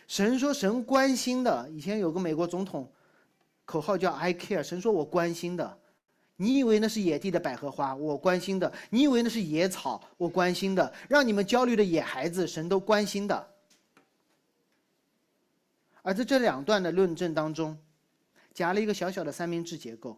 [0.08, 1.70] 神说：“神关心的。
[1.70, 2.92] 以前有个美国总统，
[3.64, 4.64] 口号叫 ‘I care’。
[4.64, 5.80] 神说我关心的。
[6.36, 7.96] 你以为那是野地的百合花？
[7.96, 8.74] 我关心的。
[8.90, 10.02] 你以为那是野草？
[10.18, 10.92] 我关心的。
[11.08, 13.54] 让你们焦虑的野孩子，神都关心的。
[16.02, 17.78] 而在这两段的论证当中，
[18.54, 20.18] 夹了一个小小的三明治结构，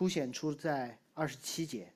[0.00, 1.92] 凸显出在二十七节：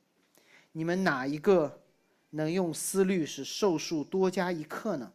[0.73, 1.81] 你们哪一个
[2.29, 5.11] 能用思虑使寿数多加一刻呢？”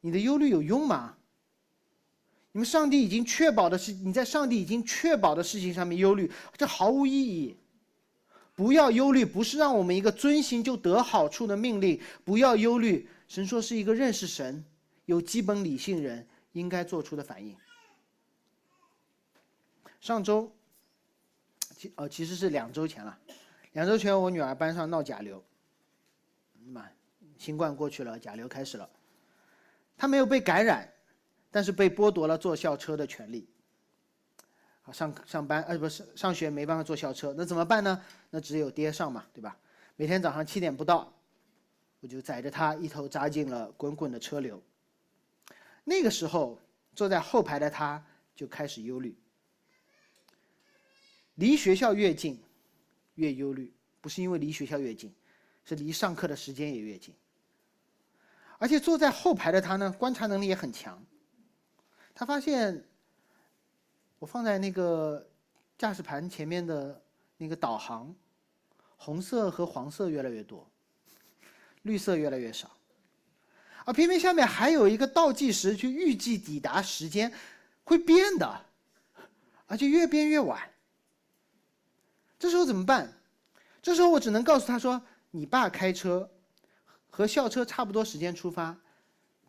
[0.00, 1.16] 你的忧虑有用吗？
[2.52, 7.56] 你们上帝已经确保的是你在上帝已经确保的事情上面忧虑，这毫无意义。
[8.54, 12.00] 不要忧虑，不是让我们一个遵行就得好处的命令。
[12.24, 14.64] 不要忧虑，神说是一个认识神、
[15.06, 17.56] 有基本理性人应该做出的反应。
[20.00, 20.50] 上周，
[21.80, 23.18] 其呃其实是两周前了，
[23.72, 25.42] 两周前我女儿班上闹甲流，
[26.66, 26.86] 嘛，
[27.38, 28.86] 新冠过去了，甲流开始了，
[29.96, 30.86] 她没有被感染。
[31.52, 33.48] 但是被剥夺了坐校车的权利。
[34.82, 38.00] 好，上上班，呃，不是上学没办法坐校车，那怎么办呢？
[38.28, 39.56] 那只有爹上嘛，对吧？
[39.96, 41.12] 每天早上七点不到，
[41.98, 44.62] 我就载着他一头扎进了滚滚的车流。
[45.82, 46.56] 那个时候，
[46.94, 48.00] 坐在后排的他
[48.36, 49.18] 就开始忧虑。
[51.40, 52.38] 离学校越近，
[53.14, 53.72] 越忧虑，
[54.02, 55.10] 不是因为离学校越近，
[55.64, 57.14] 是离上课的时间也越近。
[58.58, 61.02] 而且坐在后排的他呢，观察能力也很强。
[62.14, 62.84] 他发现，
[64.18, 65.26] 我放在那个
[65.78, 67.02] 驾驶盘前面的
[67.38, 68.14] 那个导航，
[68.98, 70.70] 红色和黄色越来越多，
[71.84, 72.70] 绿色越来越少，
[73.86, 77.32] 而偏偏下面还有一个倒计时，去预计抵达时间
[77.82, 78.66] 会变的，
[79.66, 80.60] 而且越变越晚。
[82.40, 83.12] 这时候怎么办？
[83.80, 86.28] 这时候我只能告诉他说：“你爸开车
[87.08, 88.76] 和校车差不多时间出发，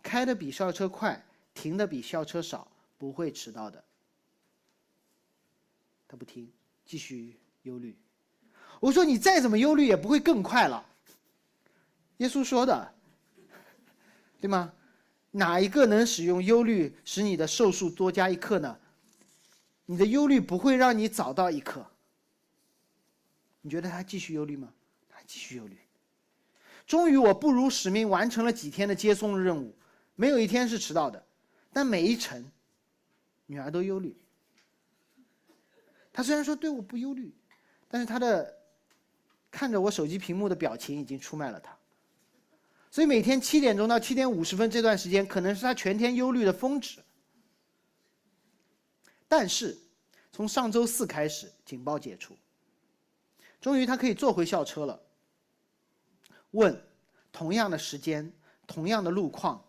[0.04, 2.66] 开的比校车快。”停的比校车少，
[2.98, 3.84] 不会迟到的。
[6.08, 6.50] 他不听，
[6.86, 7.98] 继续忧虑。
[8.80, 10.86] 我说你再怎么忧虑，也不会更快了。
[12.18, 12.94] 耶稣说的，
[14.40, 14.72] 对吗？
[15.32, 18.78] 哪一个能使用忧虑使你的寿数多加一刻呢？
[19.86, 21.86] 你的忧虑不会让你早到一刻。
[23.62, 24.74] 你觉得他继续忧虑吗？
[25.10, 25.78] 他继续忧虑。
[26.88, 29.76] 终于，我不辱使命，完成了几天的接送任务，
[30.16, 31.24] 没有一天是迟到的。
[31.72, 32.52] 但每一程，
[33.46, 34.18] 女儿都忧虑。
[36.12, 37.34] 她虽然说对我不忧虑，
[37.88, 38.58] 但是她的
[39.50, 41.78] 看着我手机屏幕的表情已经出卖了她。
[42.90, 47.00] 所以每天七点钟到七点五十分这段时间，可能是她全天忧虑的峰值。
[49.30, 49.78] 但是
[50.34, 52.36] 从上周四开始，警报解除，
[53.62, 55.00] 终于他可以坐回校车了。
[56.52, 56.78] 问：
[57.32, 58.30] 同样的时间，
[58.68, 59.64] 同样的路况，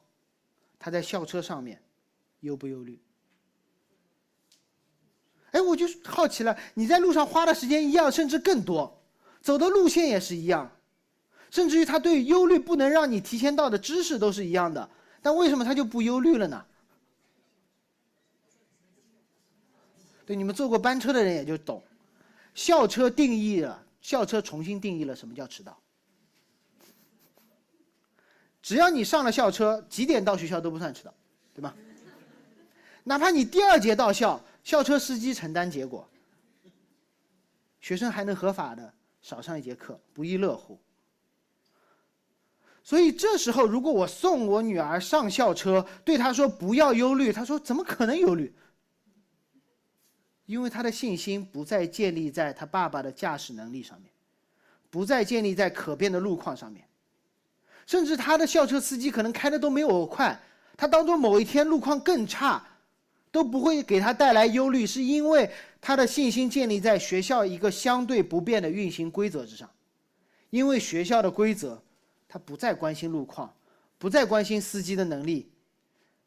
[0.78, 1.80] 他在校车上面。
[2.40, 3.01] 忧不忧虑？
[5.53, 9.01] 哎，我就好奇了，你在路上花的时间一样，甚至更多，
[9.40, 10.68] 走的路线也是一样，
[11.53, 14.90] 甚至于他对忧虑不能让你提前到的知识都是一样的，
[15.20, 16.66] 但为什么他就不忧虑了呢？
[20.26, 21.80] 对，你们坐过班车的人也就懂，
[22.55, 25.80] 校车定义了，校车重新定义了什么叫迟到。
[28.61, 31.14] 只要你上了校车，几点到学校都不算迟到，
[31.55, 31.74] 对吗？
[33.05, 36.09] 哪怕你第二节到校，校车司机承担结果，
[37.80, 40.78] 学生还能合法的少上一节课，不亦乐乎。
[42.84, 48.55] 所以这时候，如果我送我女儿上校车，对她说不要忧虑，她说怎么可能忧虑？
[50.47, 54.11] 因为他的信心不再建立在他爸爸的驾驶能力上面，
[54.90, 56.86] 不再建立在可变的路况上面，
[57.86, 60.40] 甚至他的校车司机可能开的都没有我快，
[60.76, 62.64] 他当中某一天路况更差。
[63.32, 69.66] 都不会给他带来忧虑，是因为他的信心建立在学校一个相对不变的运行规则之上。
[70.51, 71.82] 因为学校的规则，
[72.28, 73.51] 他不再关心路况，
[73.97, 75.51] 不再关心司机的能力，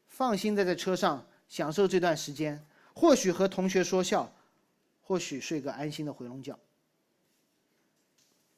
[0.08, 2.60] 放心的在车上享受这段时间，
[2.98, 4.34] 或许和同学说笑，
[5.02, 6.58] 或许睡个安心的回笼觉。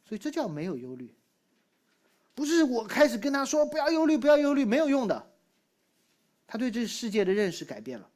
[0.05, 1.13] 所以这叫没有忧虑。
[2.37, 5.33] 不是我开始跟他说不要忧虑，不要忧虑，没有用的。
[6.47, 8.09] 他对这世界的认识改变了。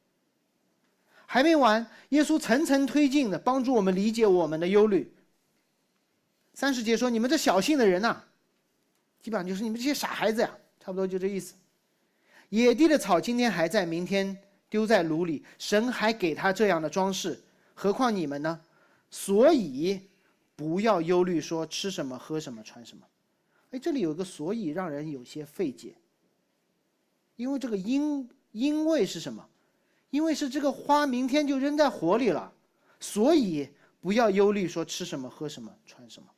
[1.27, 5.13] 还没完，耶稣层层推进的帮助我们理解我们的忧虑。
[6.55, 8.23] 三十节说：“你们这小性的人呐，
[9.21, 11.55] 基本上就是你们这些傻孩子呀，差不多就这意思。
[12.51, 14.39] 野地的草今天还在，明天
[14.73, 17.39] 丢在炉里，神还给他这样的装饰，
[17.75, 18.59] 何况你们呢？
[19.11, 20.01] 所以
[20.57, 23.07] 不要忧虑，说吃什么、喝什么、穿什么。
[23.73, 25.95] 哎，这里有个所以，让人有些费解，
[27.37, 29.47] 因为这个因因为是什么？
[30.09, 32.51] 因为是这个花明天就扔在火里了，
[32.99, 33.69] 所以
[34.01, 36.31] 不要忧虑说吃什么喝什么穿什么。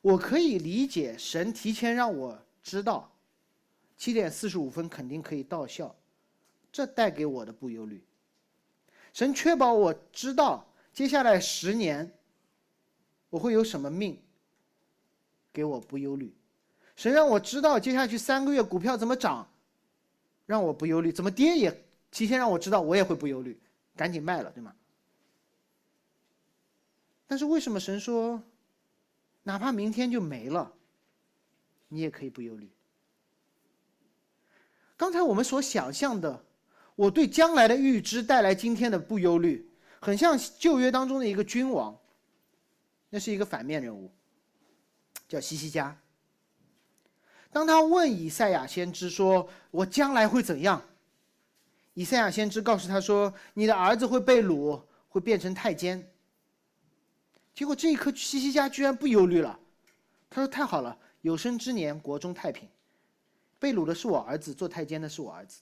[0.00, 3.12] 我可以理解神提前让我知道，
[3.96, 5.94] 七点四十五分肯定可以到校，
[6.72, 8.02] 这带给我的不忧虑。
[9.12, 12.10] 神确保我知道接下来十年
[13.30, 14.20] 我会有什么命，
[15.52, 16.34] 给我不忧虑。
[16.96, 19.48] 神让我知道接下去三个月股票怎么涨。
[20.44, 23.58] 让我不忧虑，怎么跌也提前让我知道，我也会不忧虑，
[23.96, 24.74] 赶紧卖了，对吗？
[27.26, 28.42] 但是为什么神说，
[29.44, 30.70] 哪怕明天就没了，
[31.88, 32.68] 你也可以不忧虑？
[34.96, 36.44] 刚才我们所想象的，
[36.94, 39.70] 我对将来的预知带来今天的不忧虑，
[40.00, 41.98] 很像旧约当中的一个君王，
[43.08, 44.10] 那是一个反面人物，
[45.28, 45.98] 叫西西家。
[47.50, 50.82] 当他问以赛亚先知说：“我将来会怎样？”
[51.94, 56.10] 以赛亚先知告诉他说：“你的儿子会被掳，会变成太监。”
[57.54, 59.58] 结果这一刻，西西家居然不忧虑了。
[60.30, 62.66] 他说：“太好了，有生之年国中太平。
[63.58, 65.60] 被掳的是我儿子，做太监的是我儿子，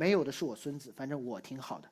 [0.00, 0.90] 没有的是我孙子。
[0.96, 1.86] 反正我挺好的。”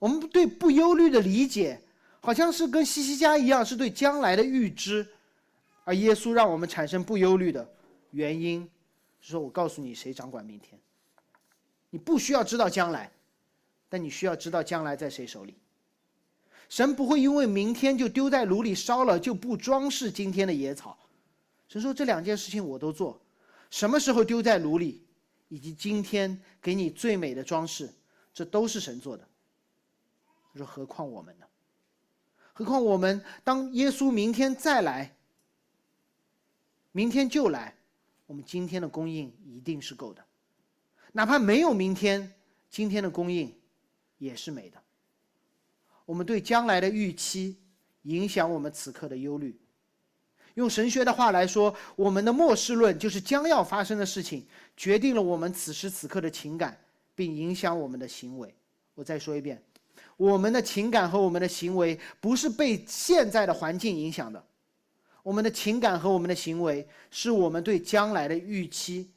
[0.00, 1.78] 我们对不忧虑的理解，
[2.22, 5.06] 好像是跟西西家一样，是对将来的预知。
[5.84, 7.70] 而耶稣让我们产生不忧虑的
[8.12, 8.66] 原因，
[9.20, 10.80] 是说我告诉你谁掌管明天。
[11.90, 13.12] 你不需要知道将来，
[13.90, 15.54] 但你需要知道将来在谁手里。
[16.70, 20.96] 神不会因为明天就丢在炉里烧了，就不装饰今天的野草。
[21.68, 23.20] 神说这两件事情我都做，
[23.70, 25.02] 什么时候丢在炉里，
[25.50, 27.92] 以及今天给你最美的装饰，
[28.32, 29.28] 这都是神做的。
[30.52, 31.46] 他说何况我们呢？
[32.52, 35.14] 何况我们当耶稣明天再来。
[36.92, 37.76] 明天就来，
[38.26, 40.24] 我们今天的供应一定是够的，
[41.12, 42.32] 哪怕没有明天，
[42.68, 43.54] 今天的供应
[44.18, 44.82] 也是美的。
[46.06, 47.56] 我们对将来的预期
[48.02, 49.59] 影响我们此刻的忧虑。
[50.54, 54.46] 用神学的话来说，我们的末世论就是将要发生的事情
[54.76, 56.78] 决定了我们此时此刻的情感，
[57.14, 58.54] 并影响我们的行为。
[58.94, 59.62] 我再说一遍，
[60.16, 64.44] 我们的情感和我们的行为不是被现在的环境影响的。
[65.22, 69.10] 我们的情感和我们的行为，是我们对将来的预期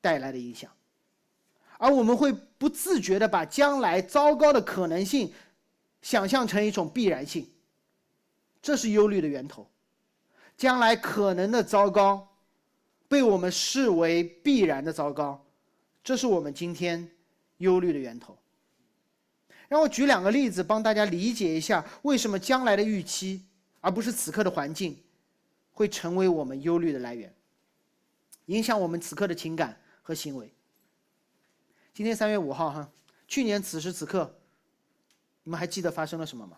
[0.00, 0.70] 带来的影响，
[1.78, 5.32] 而我们会不自觉的把将来糟糕的可能性
[6.02, 7.48] 想象成一种必然性，
[8.66, 9.64] 这是忧虑的源头。
[10.56, 12.26] 将来可能的糟糕，
[13.06, 15.46] 被我们视为必然的糟糕，
[16.02, 17.08] 这是我们今天
[17.58, 18.36] 忧虑的源头。
[19.68, 23.44] 让我举两个例子，帮大家理解一下为什么将来的预期。
[23.82, 25.00] 而不是此刻的环境，
[25.70, 27.32] 会成为我们忧虑的来源，
[28.46, 30.52] 影响我们此刻的情感和行为。
[31.94, 32.90] 今天三月五号，哈，
[33.28, 34.34] 去年此时此刻，
[35.44, 36.56] 你们还记得发生了什么吗？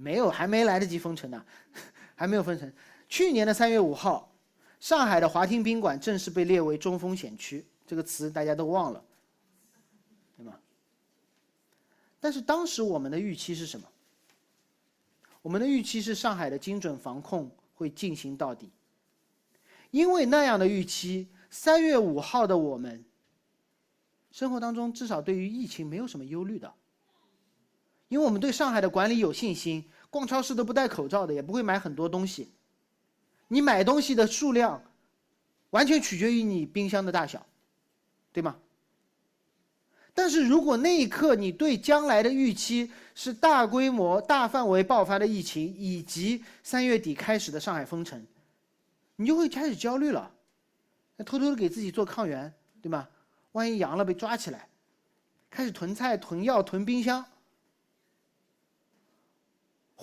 [0.00, 1.44] 没有，还没来得及封城呢，
[2.16, 2.72] 还没有封城。
[3.08, 4.32] 去年的三月五号，
[4.80, 9.04] 上海的华亭宾馆正式被列为中风险区，这个词大家都忘了，
[10.36, 10.58] 对吗？
[12.18, 13.86] 但是当时我们的预期是什么？
[15.42, 18.70] 我们的预期是上海的精准防控会进行到底，
[19.90, 23.04] 因为那样的预期，三月五号的我们，
[24.30, 26.72] 生活当中至少对于疫情没有什么忧虑的，
[28.10, 32.50] 因为我们对上海的管理有信心，逛超市都不戴口罩的，也不会买很多东西，
[33.46, 34.82] 你买东西的数量，
[35.70, 37.46] 完全取决于你冰箱的大小，
[38.32, 38.56] 对吗？
[40.12, 48.26] 但是如果那一刻你对将来的预期是大规模、大范围爆发的疫情，以及三月底开始的上海封城，
[49.14, 50.28] 你就会开始焦虑了，
[51.24, 52.52] 偷偷的给自己做抗原，
[52.82, 53.06] 对吗？
[53.52, 54.68] 万一阳了被抓起来，
[55.48, 57.24] 开始囤菜、囤药、囤冰箱，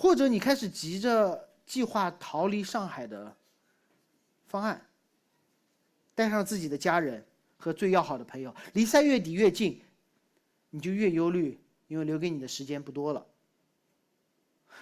[0.00, 3.34] 或者你开始急着计划逃离上海的
[4.46, 4.80] 方案，
[6.14, 7.26] 带上自己的家人
[7.56, 9.82] 和最要好的朋友，离三月底越近。
[10.70, 13.26] 你就越忧虑，因为留给你的时间不多了。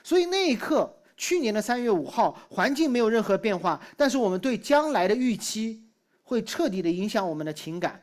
[0.02, 5.82] 所以那一刻，去年的三月五号，环境没有任何变化，但是我们对将来的预期
[6.24, 8.02] 会彻底的影响我们的情感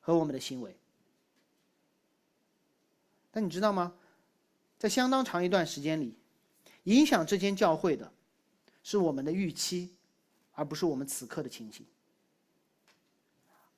[0.00, 0.76] 和我们的行为。
[3.30, 3.92] 但你知道吗？
[4.80, 6.16] 在相当长一段时间里，
[6.84, 8.10] 影响这间教会的，
[8.82, 9.94] 是我们的预期，
[10.52, 11.84] 而不是我们此刻的情形。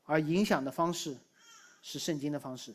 [0.05, 1.17] 而影响的方式，
[1.83, 2.75] 是圣经的方式。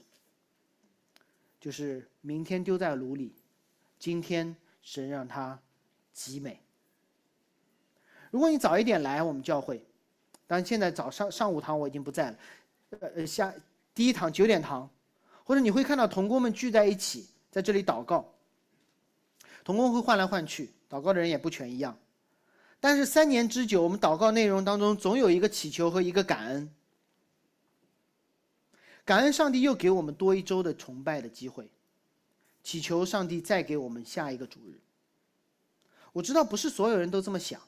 [1.59, 3.35] 就是明天丢在炉里，
[3.99, 5.59] 今天神让它
[6.11, 6.59] 极美。
[8.31, 9.85] 如果你早一点来我们教会，
[10.47, 12.37] 当然现在早上上午堂我已经不在了，
[13.15, 13.53] 呃下
[13.93, 14.89] 第一堂九点堂，
[15.43, 18.33] 或者你会看到童工们聚在一起在这里祷告。
[19.63, 21.97] 童工会换来换去，祷告的人也不全一样，
[22.79, 26.73] 但是三年之久，我们祷告内容当中总有一个祈求和一个感恩。
[29.03, 31.69] 感恩上帝又给我们多一周的崇拜的机会，
[32.63, 34.79] 祈求上帝再给我们下一个主日。
[36.13, 37.59] 我知道不是所有人都这么想，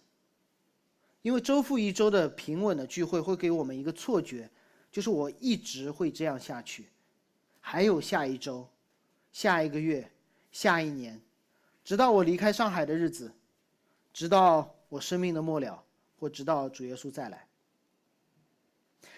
[1.21, 4.49] 因为周复一周的平稳的聚会会给我们一个错觉，
[4.91, 6.87] 就是我一直会这样下去，
[7.59, 8.67] 还有下一周、
[9.31, 10.11] 下一个月、
[10.51, 11.19] 下一年，
[11.83, 13.31] 直到我离开上海的日子，
[14.13, 15.83] 直到我生命的末了，
[16.17, 17.47] 或直到主耶稣再来。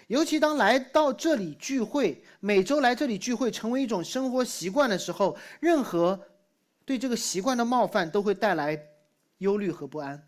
[0.07, 6.20] 尤其当来到这里聚会，每周来这里聚会成为一种生活习惯的时候，任何
[6.86, 8.80] 对这个习惯的冒犯都会带来
[9.39, 10.28] 忧虑和不安。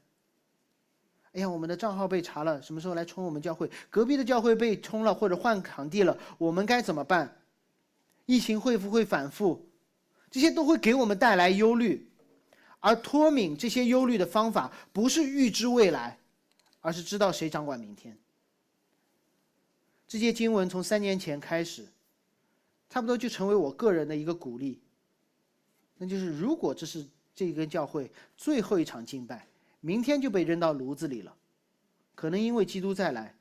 [1.33, 3.69] 哎呀，我们的账号被查了，什么时候来冲我们教会？
[3.89, 7.39] 隔壁的教会被冲了，或者换场地了，我们该怎么办？
[8.25, 9.69] 疫情会不会反复？
[10.31, 12.06] 这些都会给我们带来忧虑，
[12.87, 16.17] 而脱敏这些忧虑的方法，不是预知未来，
[16.79, 18.17] 而是知道谁掌管明天。
[20.07, 21.85] 这些经文从三年前开始，
[22.89, 24.79] 差不多就成为我个人的一个鼓励。
[25.97, 29.45] 那就是，如果这是这个教会最后一场敬拜，
[29.81, 31.35] 明天就被扔到炉子里了，
[32.15, 33.35] 可能因为基督再来，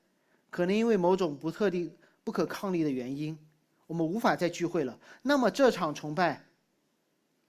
[0.51, 1.89] 可能因为某种不特定、
[2.25, 3.39] 不可抗力的原因，
[3.87, 4.99] 我们无法再聚会了。
[5.23, 6.45] 那么这场崇拜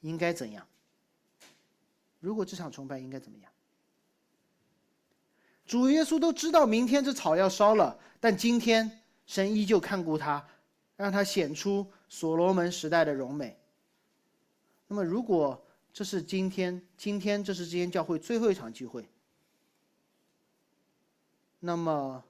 [0.01, 0.63] 应该怎样？
[2.28, 3.51] 如果这场崇拜应该怎么样？
[5.65, 8.91] 主耶稣都知道明天这草要烧了，但今天。
[9.28, 10.47] 神依旧看顾他，
[10.95, 13.59] 让他显出所罗门时代的荣美。
[14.88, 15.61] 那么，如果
[15.91, 19.05] 这是今天，今天这是这间教会最后一场聚会，
[21.59, 22.23] 那么，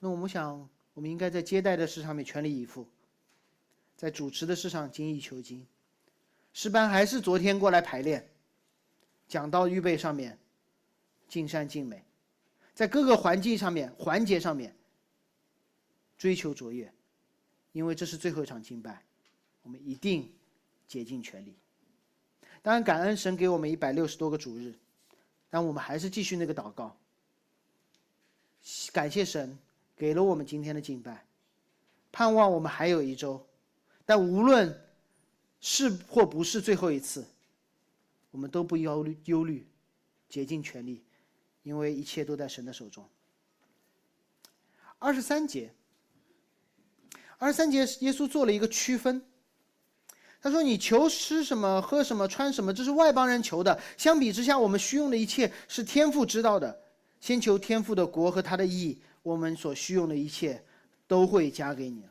[0.00, 2.84] 那我们想，我们应该在接待的事上面全力以赴，
[3.96, 5.64] 在主持的事上精益求精。
[6.52, 8.28] 诗班还是昨天过来排练，
[9.28, 10.38] 讲到预备上面
[11.28, 12.04] 尽善尽美，
[12.74, 14.74] 在各个环境上面环节上面。
[16.18, 16.90] 追求卓越，
[17.72, 19.02] 因为这是最后一场敬拜，
[19.62, 20.32] 我们一定
[20.88, 21.54] 竭尽全力。
[22.62, 24.74] 当然，感恩神给我们一百六十多个主日，
[25.50, 26.96] 但我们还是继续那个祷告。
[28.94, 29.58] 感谢神
[29.94, 31.22] 给了我们今天的敬拜，
[32.10, 33.46] 盼望我们还有一周。
[34.06, 34.74] 但无论
[35.60, 37.26] 是或不是最后一次，
[38.36, 39.66] 我们都不忧虑忧虑，
[40.28, 41.02] 竭尽全力，
[41.62, 43.08] 因为一切都在神的手中。
[44.98, 45.74] 二十三节。
[47.38, 49.24] 二十三节，耶稣做了一个区分。
[50.42, 53.80] 他说：“你求吃什么、喝什么、穿什么，这是外邦人求的。
[53.96, 56.78] 相比之下，我们需用的一切是天父知道的。
[57.22, 60.62] 先求天父的国和他的义，我们所需用的一切
[61.06, 62.04] 都会加给你。”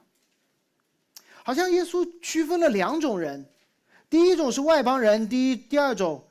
[1.45, 3.47] 好像耶稣区分了两种人：
[4.10, 6.26] 第一种是外邦人，第一第二种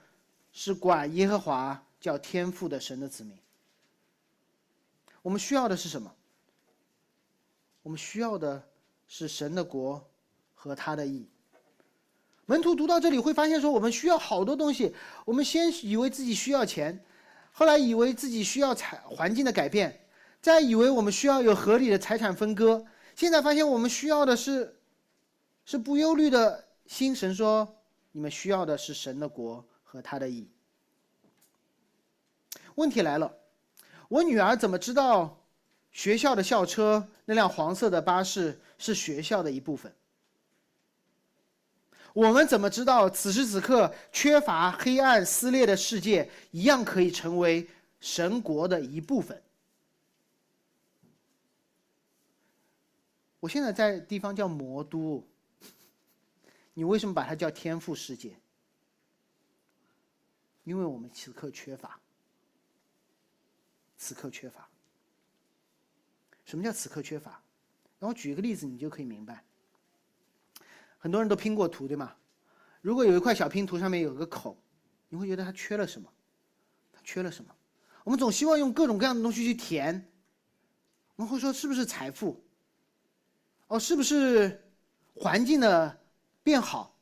[0.52, 3.36] 是管耶和华叫天父的神的子民。
[5.22, 6.12] 我们需要的是什么？
[7.82, 8.62] 我们需要的。
[9.06, 10.02] 是神的国
[10.54, 11.28] 和他的义。
[12.46, 14.92] 门徒读到这里会发现说，我们需要好多东西。
[15.26, 16.98] 我们先以为自己需要钱，
[17.52, 20.06] 后来以为自己需要财环境的改变，
[20.40, 22.84] 再以为我们需要有合理的财产分割。
[23.14, 24.74] 现在发现我们需要的是，
[25.66, 27.14] 是不忧虑的心。
[27.14, 27.76] 神说，
[28.12, 30.48] 你们需要的是神的国和他的义。
[32.74, 33.34] 问题来了，
[34.08, 35.40] 我女儿怎么知道？
[35.92, 39.94] 学校的校车，那辆黄色的巴士是学校的一部分。
[42.12, 47.68] 我们怎么知道此时此刻缺乏黑暗撕裂的世界一样可以成为
[48.00, 49.40] 神国的一部分？
[53.38, 55.24] 我现在在地方叫魔都，
[56.74, 58.38] 你为什么把它叫天赋世界？
[60.64, 62.00] 因为我们此刻缺乏，
[63.96, 64.68] 此刻缺乏。
[66.44, 67.42] 什么叫此刻缺乏？
[67.98, 69.44] 然后举一个例子，你就可以明白。
[70.98, 72.16] 很多人都拼过图，对吗？
[72.80, 74.58] 如果有一块小拼图上面有个口，
[75.08, 76.12] 你会觉得它缺了什么？
[76.92, 77.54] 它缺了什么？
[78.02, 80.10] 我们总希望用各种各样的东西去填。
[81.16, 82.42] 我们会说是不是财富？
[83.68, 84.66] 哦，是不是
[85.14, 86.03] 环境的
[86.44, 86.94] 变好？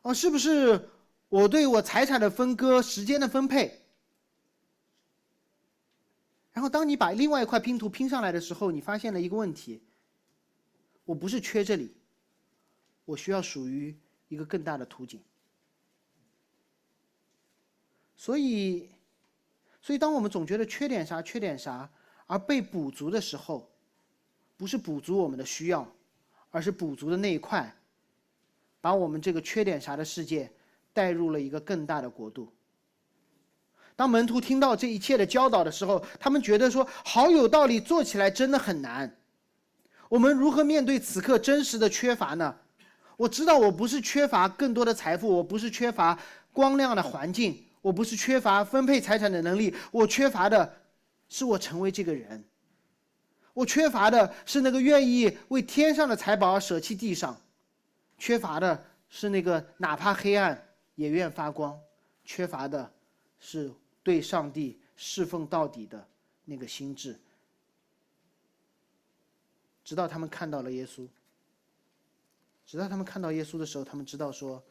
[0.00, 0.88] 哦，是不是
[1.28, 3.78] 我对我财产的分割、时间的分配？
[6.52, 9.82] 然后，当你把另外一块拼图拼上来的时候，你发现了一个问题：
[11.04, 11.94] 我不是缺这里，
[13.04, 13.96] 我需要属于
[14.28, 15.20] 一个更大的图景。
[18.16, 18.90] 所以，
[19.80, 21.88] 所以当我们总觉得缺点啥、缺点啥，
[22.26, 23.70] 而被补足的时候，
[24.56, 25.86] 不是补足我们的需要，
[26.50, 27.74] 而是补足的那一块，
[28.80, 30.50] 把我们这个缺点啥的世界
[30.92, 32.52] 带入了一个更大的国度。
[33.96, 39.14] 当门徒听到这一切的教导的时候，他们觉得说好有道理，做起来真的很难。
[40.08, 42.56] 我们如何面对此刻真实的缺乏呢？
[43.16, 46.18] 我知道我不是缺乏更多的财富，我不是缺乏
[46.52, 50.74] 光亮的环境，我不是缺乏分配财产的能力，我缺乏的
[51.28, 52.42] 是我成为这个人。
[53.52, 57.38] 我缺乏的是那个愿意为天上的财宝而舍弃地上，
[58.20, 61.76] 缺乏的是那个哪怕黑暗也愿发光，
[62.22, 62.92] 缺乏的
[63.38, 66.06] 是对上帝侍奉到底的
[66.44, 67.18] 那个心智。
[69.82, 71.08] 直到他们看到了耶稣，
[72.66, 74.62] 直到他们看到耶稣的时候，他们知道说，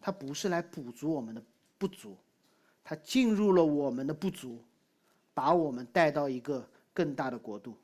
[0.00, 1.40] 他不是来补足我们的
[1.78, 2.18] 不足，
[2.82, 4.60] 他进入了我们的不足，
[5.32, 7.76] 把我们带到一个更大的国度。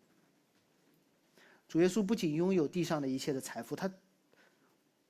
[1.68, 3.88] 主耶稣不仅拥有地上的一切的财富，他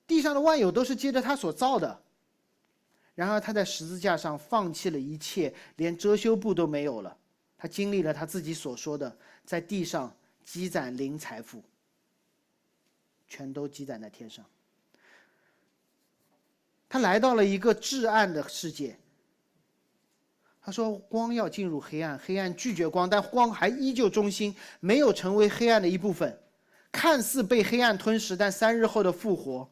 [0.07, 2.03] 地上的万有都是接着他所造的。
[3.15, 7.17] 然而他在十字架上放弃了一切，连遮羞布都没有了。
[7.59, 11.63] 他经历了他自己所说的，在地上积攒零财富，
[13.29, 14.45] 全都积攒在天上。
[16.89, 18.99] 他来到了一个至暗的世界。
[20.65, 26.39] 他说：“光要进入黑暗，黑暗拒绝光，但光还依旧中心，没有成为黑暗的一部分。”
[26.93, 29.69] 看似被黑暗吞噬，但三日后的复活，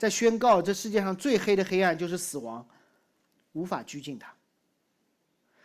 [0.00, 2.66] 在宣告这世界上最黑的黑暗就是死亡，
[3.52, 4.32] 无法拘禁他。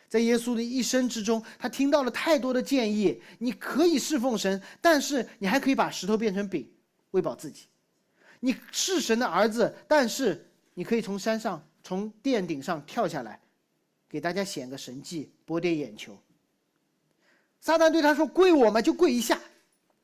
[0.09, 6.69] 在耶稣的一生之中，他听到了太多的建议：你可以侍奉神，但是你还可以把石头变成饼，
[7.11, 7.61] 喂饱自己；
[8.41, 13.39] 你是神的儿子，但是你可以从山上、从殿顶上跳下来，
[14.09, 16.17] 给大家显个神迹，博点眼球。
[17.61, 19.39] 撒旦对他说：“跪我嘛，就跪一下。”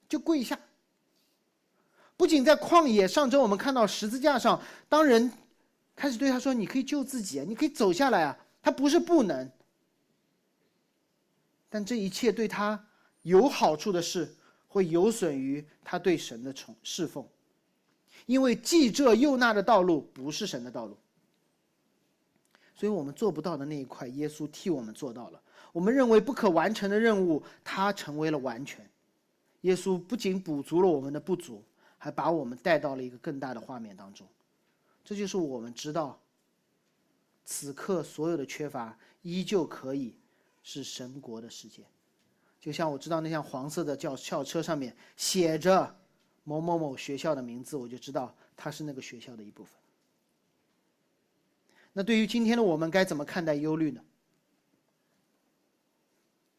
[0.07, 0.57] 就跪一下。
[2.21, 5.31] 不仅在旷野，上周我们看到十字架上，当人
[5.95, 9.49] 开始对他说：“你可以救自己，你可以走下来啊。”他不是不能，
[11.67, 12.79] 但这一切对他
[13.23, 14.31] 有好处的事，
[14.67, 17.27] 会有损于他对神的崇侍奉，
[18.27, 20.95] 因为既这又那的道路不是神的道路，
[22.75, 25.41] 所以我们做不到的那一块，耶稣替我们做到了。
[25.73, 28.87] 我们认为不可完成的任务，他成为了完全。
[29.61, 31.63] 耶稣不仅补足了我们的不足，
[32.03, 34.27] 还把我们带到了一个更大的画面当中。
[35.03, 36.19] 这就是我们知道，
[37.45, 40.15] 此刻所有的缺乏依旧可以
[40.63, 41.83] 是神国的世界。
[42.59, 45.95] 就像我知道那辆黄色的轿校车上面写着
[46.43, 49.73] 某某某学校的名字，我就知道它是那个学校的一部分。
[51.93, 54.03] 那对于今天的我们，该怎么看待忧虑呢？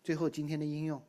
[0.04, 1.02] 最后，今天的应用。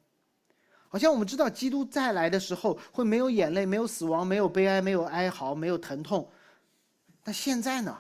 [0.94, 6.30] 好像我们知道，基督再来的时候会没有眼泪，没有死亡，没有悲哀，没有哀嚎，没有疼痛。
[7.24, 7.98] 那现在呢？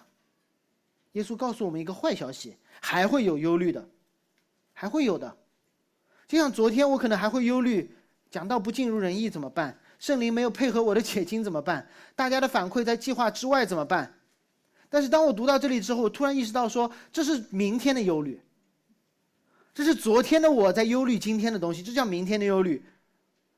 [1.13, 3.83] 耶稣告诉我们一个坏消息：还会有忧虑的，
[4.73, 5.35] 还会有的。
[6.27, 7.95] 就像昨天，我可能还会忧虑，
[8.29, 9.75] 讲到不尽如人意怎么办？
[9.97, 11.89] 圣灵没有配合我的解经怎么办？
[12.15, 14.13] 大家的反馈在计划之外怎么办？
[14.87, 18.39] 但是当我读到这里之后，突然意识到，说这是明天的忧虑。
[19.73, 22.85] 这是昨天的我在忧虑今天的东西，这叫明天的忧虑。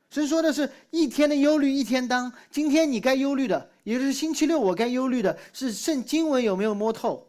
[0.09, 7.27] 神说的是一天的忧虑一天当，今天你该忧虑的，也就是星期六我该忧虑的是圣经文有没有摸透，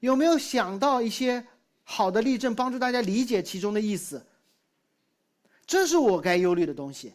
[0.00, 1.46] 有没有想到一些
[1.82, 4.24] 好的例证帮助大家理解其中的意思。
[5.66, 7.12] 这是我该忧虑的东西，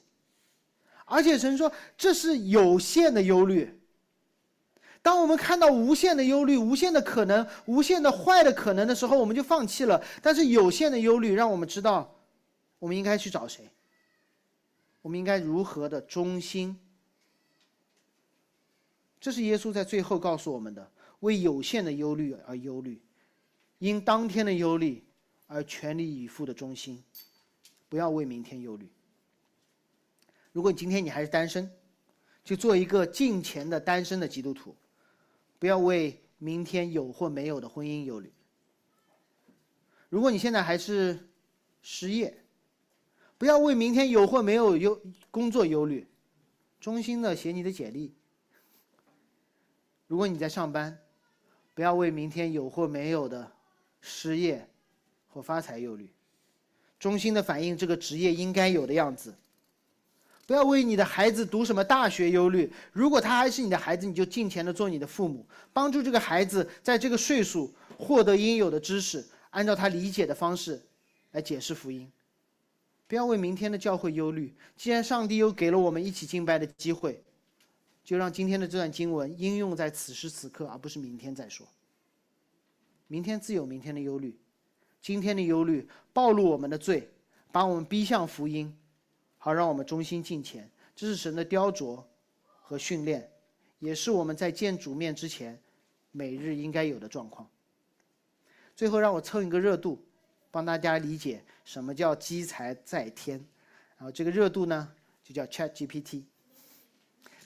[1.06, 3.79] 而且神说这是有限的忧虑。
[5.02, 10.04] 当我们看到无限的忧虑、无限的可能、无限的坏的可能的时候，我们就放弃了。
[10.22, 12.14] 但是有限的忧虑让我们知道，
[12.80, 13.70] 我们应该去找谁？
[15.02, 16.78] 我们应该如何的忠心？
[19.22, 20.92] 这是耶稣在最后告诉我们的：
[21.22, 23.02] 为有限的忧虑而忧虑，
[23.80, 25.04] 因当天的忧虑
[25.48, 27.02] 而全力以赴的忠心，
[27.88, 28.90] 不要为明天忧虑。
[30.52, 31.72] 如果今天你还是单身，
[32.44, 34.76] 就做一个近前的单身的基督徒。
[35.60, 38.34] 不要为明天有或没有的婚姻忧虑。
[40.08, 41.30] 如果你现在还是
[41.82, 42.44] 失业，
[43.38, 45.00] 不要为明天有或没有忧
[45.30, 46.08] 工作忧虑，
[46.80, 48.16] 衷心的写你的简历。
[50.08, 50.98] 如果你在上班，
[51.76, 53.52] 不要为明天有或没有的
[54.02, 54.68] 失业
[55.28, 56.10] 或发财忧虑，
[57.00, 59.36] 衷心的反映这个职业应该有的样子。
[60.50, 62.74] 不要为你的孩子读什么大学忧虑。
[62.92, 70.82] 如果他还是你的孩子，你就尽钱的做你的父母，帮助这个孩子在这个岁数获得应有的知识，按照他理解的方式
[71.34, 72.12] 来解释福音。
[73.08, 74.52] 不要为明天的教会忧虑。
[74.76, 77.24] 既然上帝又给了我们一起敬拜的机会，
[78.04, 81.68] 就让今天的这段经文应用在此时此刻，而不是明天再说。
[83.08, 84.36] 明天自有明天的忧虑，
[85.00, 87.08] 今天的忧虑暴露我们的罪，
[87.52, 88.76] 把我们逼向福音。
[89.42, 92.04] 好，让我们忠心敬虔，这是神的雕琢
[92.62, 93.28] 和训练，
[93.80, 95.58] 也是我们在见主面之前
[96.12, 97.50] 每日应该有的状况。
[98.76, 100.06] 最后，让我蹭一个热度，
[100.52, 103.44] 帮大家理解什么叫积财在天，
[103.98, 104.92] 然后这个热度呢
[105.24, 106.24] 就叫 Chat GPT。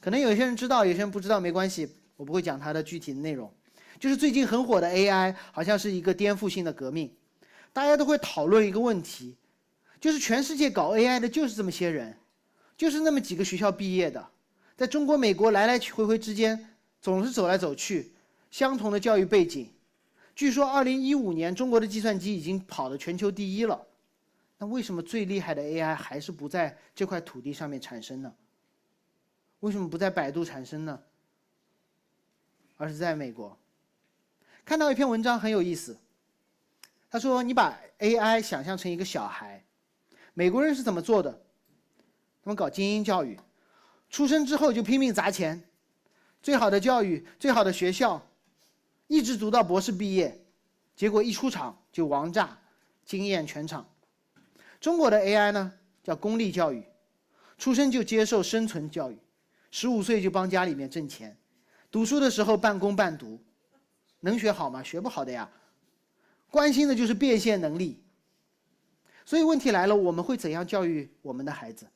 [0.02, 1.88] 可能有些人知道，有些人不知道，没关系，
[2.18, 3.54] 我不会讲它的具体内容。
[4.00, 7.16] 就是最近很火的 AI，好像是一个颠覆性的革命，
[7.72, 9.38] 大家都会讨论一个问题，
[10.04, 12.14] 就是全世界搞 AI 的就是这么些人，
[12.76, 14.30] 就是那么几个学校毕业的，
[14.76, 18.12] 在中国、美国来来回回之间总是走来走去，
[18.52, 19.72] 相同的教育背景。
[20.36, 23.82] 据说2015年中国的计算机已经跑到全球第一了，
[24.58, 28.34] 那为什么最厉害的 AI 还是不在这块土地上面产生呢？
[29.62, 31.00] 为什么不在百度产生呢？
[32.76, 33.58] 而是在美国？
[34.66, 35.98] 看到一篇文章很有意思，
[37.10, 39.64] 他说：“你把 AI 想象成一个小孩，
[40.34, 41.32] 美国人是怎么做的？
[42.44, 43.40] 他们搞精英教育，
[44.10, 45.64] 出生之后就拼命砸钱，
[46.42, 48.22] 最好的教育、最好的学校，
[49.08, 50.44] 一直读到博士毕业，
[50.96, 52.58] 结果一出场就王炸，
[53.06, 53.88] 惊艳全场。
[54.82, 55.72] 中国的 AI 呢，
[56.04, 56.84] 叫公立教育，
[57.58, 59.18] 出生就接受生存教育，
[59.72, 61.38] 十五岁就帮家里面挣钱，
[61.90, 63.40] 读书的时候半工半读。”
[64.26, 64.82] 能学好吗？
[64.82, 65.50] 学不好的呀。
[66.50, 68.02] 关心的就是变现能力。
[69.26, 71.88] 所以问题来了，我们会怎样教育我们的孩子？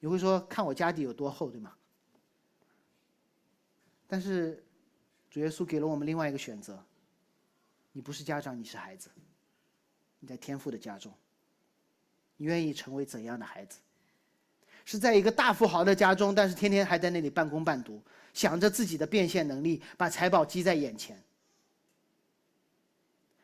[0.00, 1.72] 你会说看我家底有多厚，对吗？
[4.06, 4.62] 但是
[5.30, 6.84] 主耶稣给了我们另外一个选择：
[7.92, 9.08] 你不是家长，你是孩子。
[10.20, 11.12] 你在天赋的家中，
[12.36, 13.78] 你愿意成为怎样的孩子？
[14.86, 18.02] 是在一个大富豪的家中，但是天天还在那里半工半读。
[18.32, 21.22] 想着自己的变现能力，把财宝积在眼前，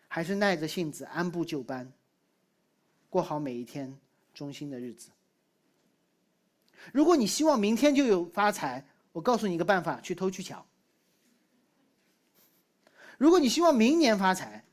[0.08, 1.90] 还是耐着性子按部就班，
[3.10, 3.94] 过好每一天
[4.32, 5.10] 中心的日子。
[6.92, 8.82] 如果你希望明天就有发财，
[9.12, 10.64] 我告诉你一个办法：去偷去抢。
[13.18, 14.64] 如果你希望明年发财，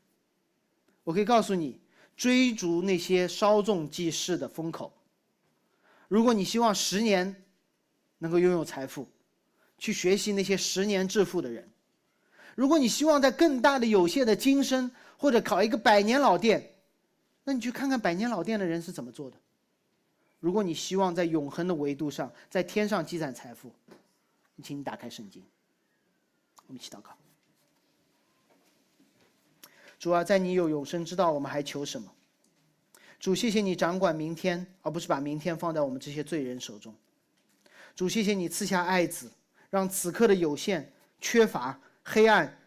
[1.04, 1.82] 我可以告诉你，
[2.16, 4.94] 追逐那些稍纵即逝的风口。
[6.08, 7.44] 如果你希望十年
[8.20, 9.06] 能够拥有财富，
[9.78, 11.70] 去学习那些十年致富的人。
[12.56, 16.77] 如果你希望在更大的有限的今生，或者考一个百年老店，
[17.50, 19.38] 那你去看看百年老店的人是怎么做的。
[20.42, 23.72] 如果你希望在永恒的维度上，在天上积攒财富，
[24.62, 25.42] 请你打开圣经。
[26.68, 27.12] 我们一起祷告。
[29.98, 32.12] 主啊，在你有永生之道，我们还求什么？
[33.18, 36.94] 主，谢谢你掌管明天，而不是把明天放在我们这些罪人手中。
[37.96, 39.32] 主，谢谢你赐下爱子。
[39.70, 40.92] 让此刻的有限、
[41.22, 42.60] 缺乏、黑暗，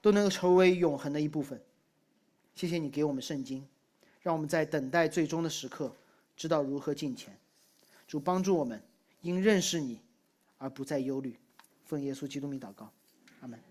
[0.00, 1.60] 都能够成为永恒的一部分。
[2.54, 3.66] 谢谢你给我们圣经，
[4.22, 5.92] 让我们在等待最终的时刻，
[6.36, 7.36] 知道如何进前。
[8.06, 8.82] 主帮助我们，
[9.20, 10.00] 因认识你
[10.58, 11.36] 而不再忧虑。
[11.84, 12.90] 奉耶稣基督名祷告，
[13.40, 13.67] 阿门。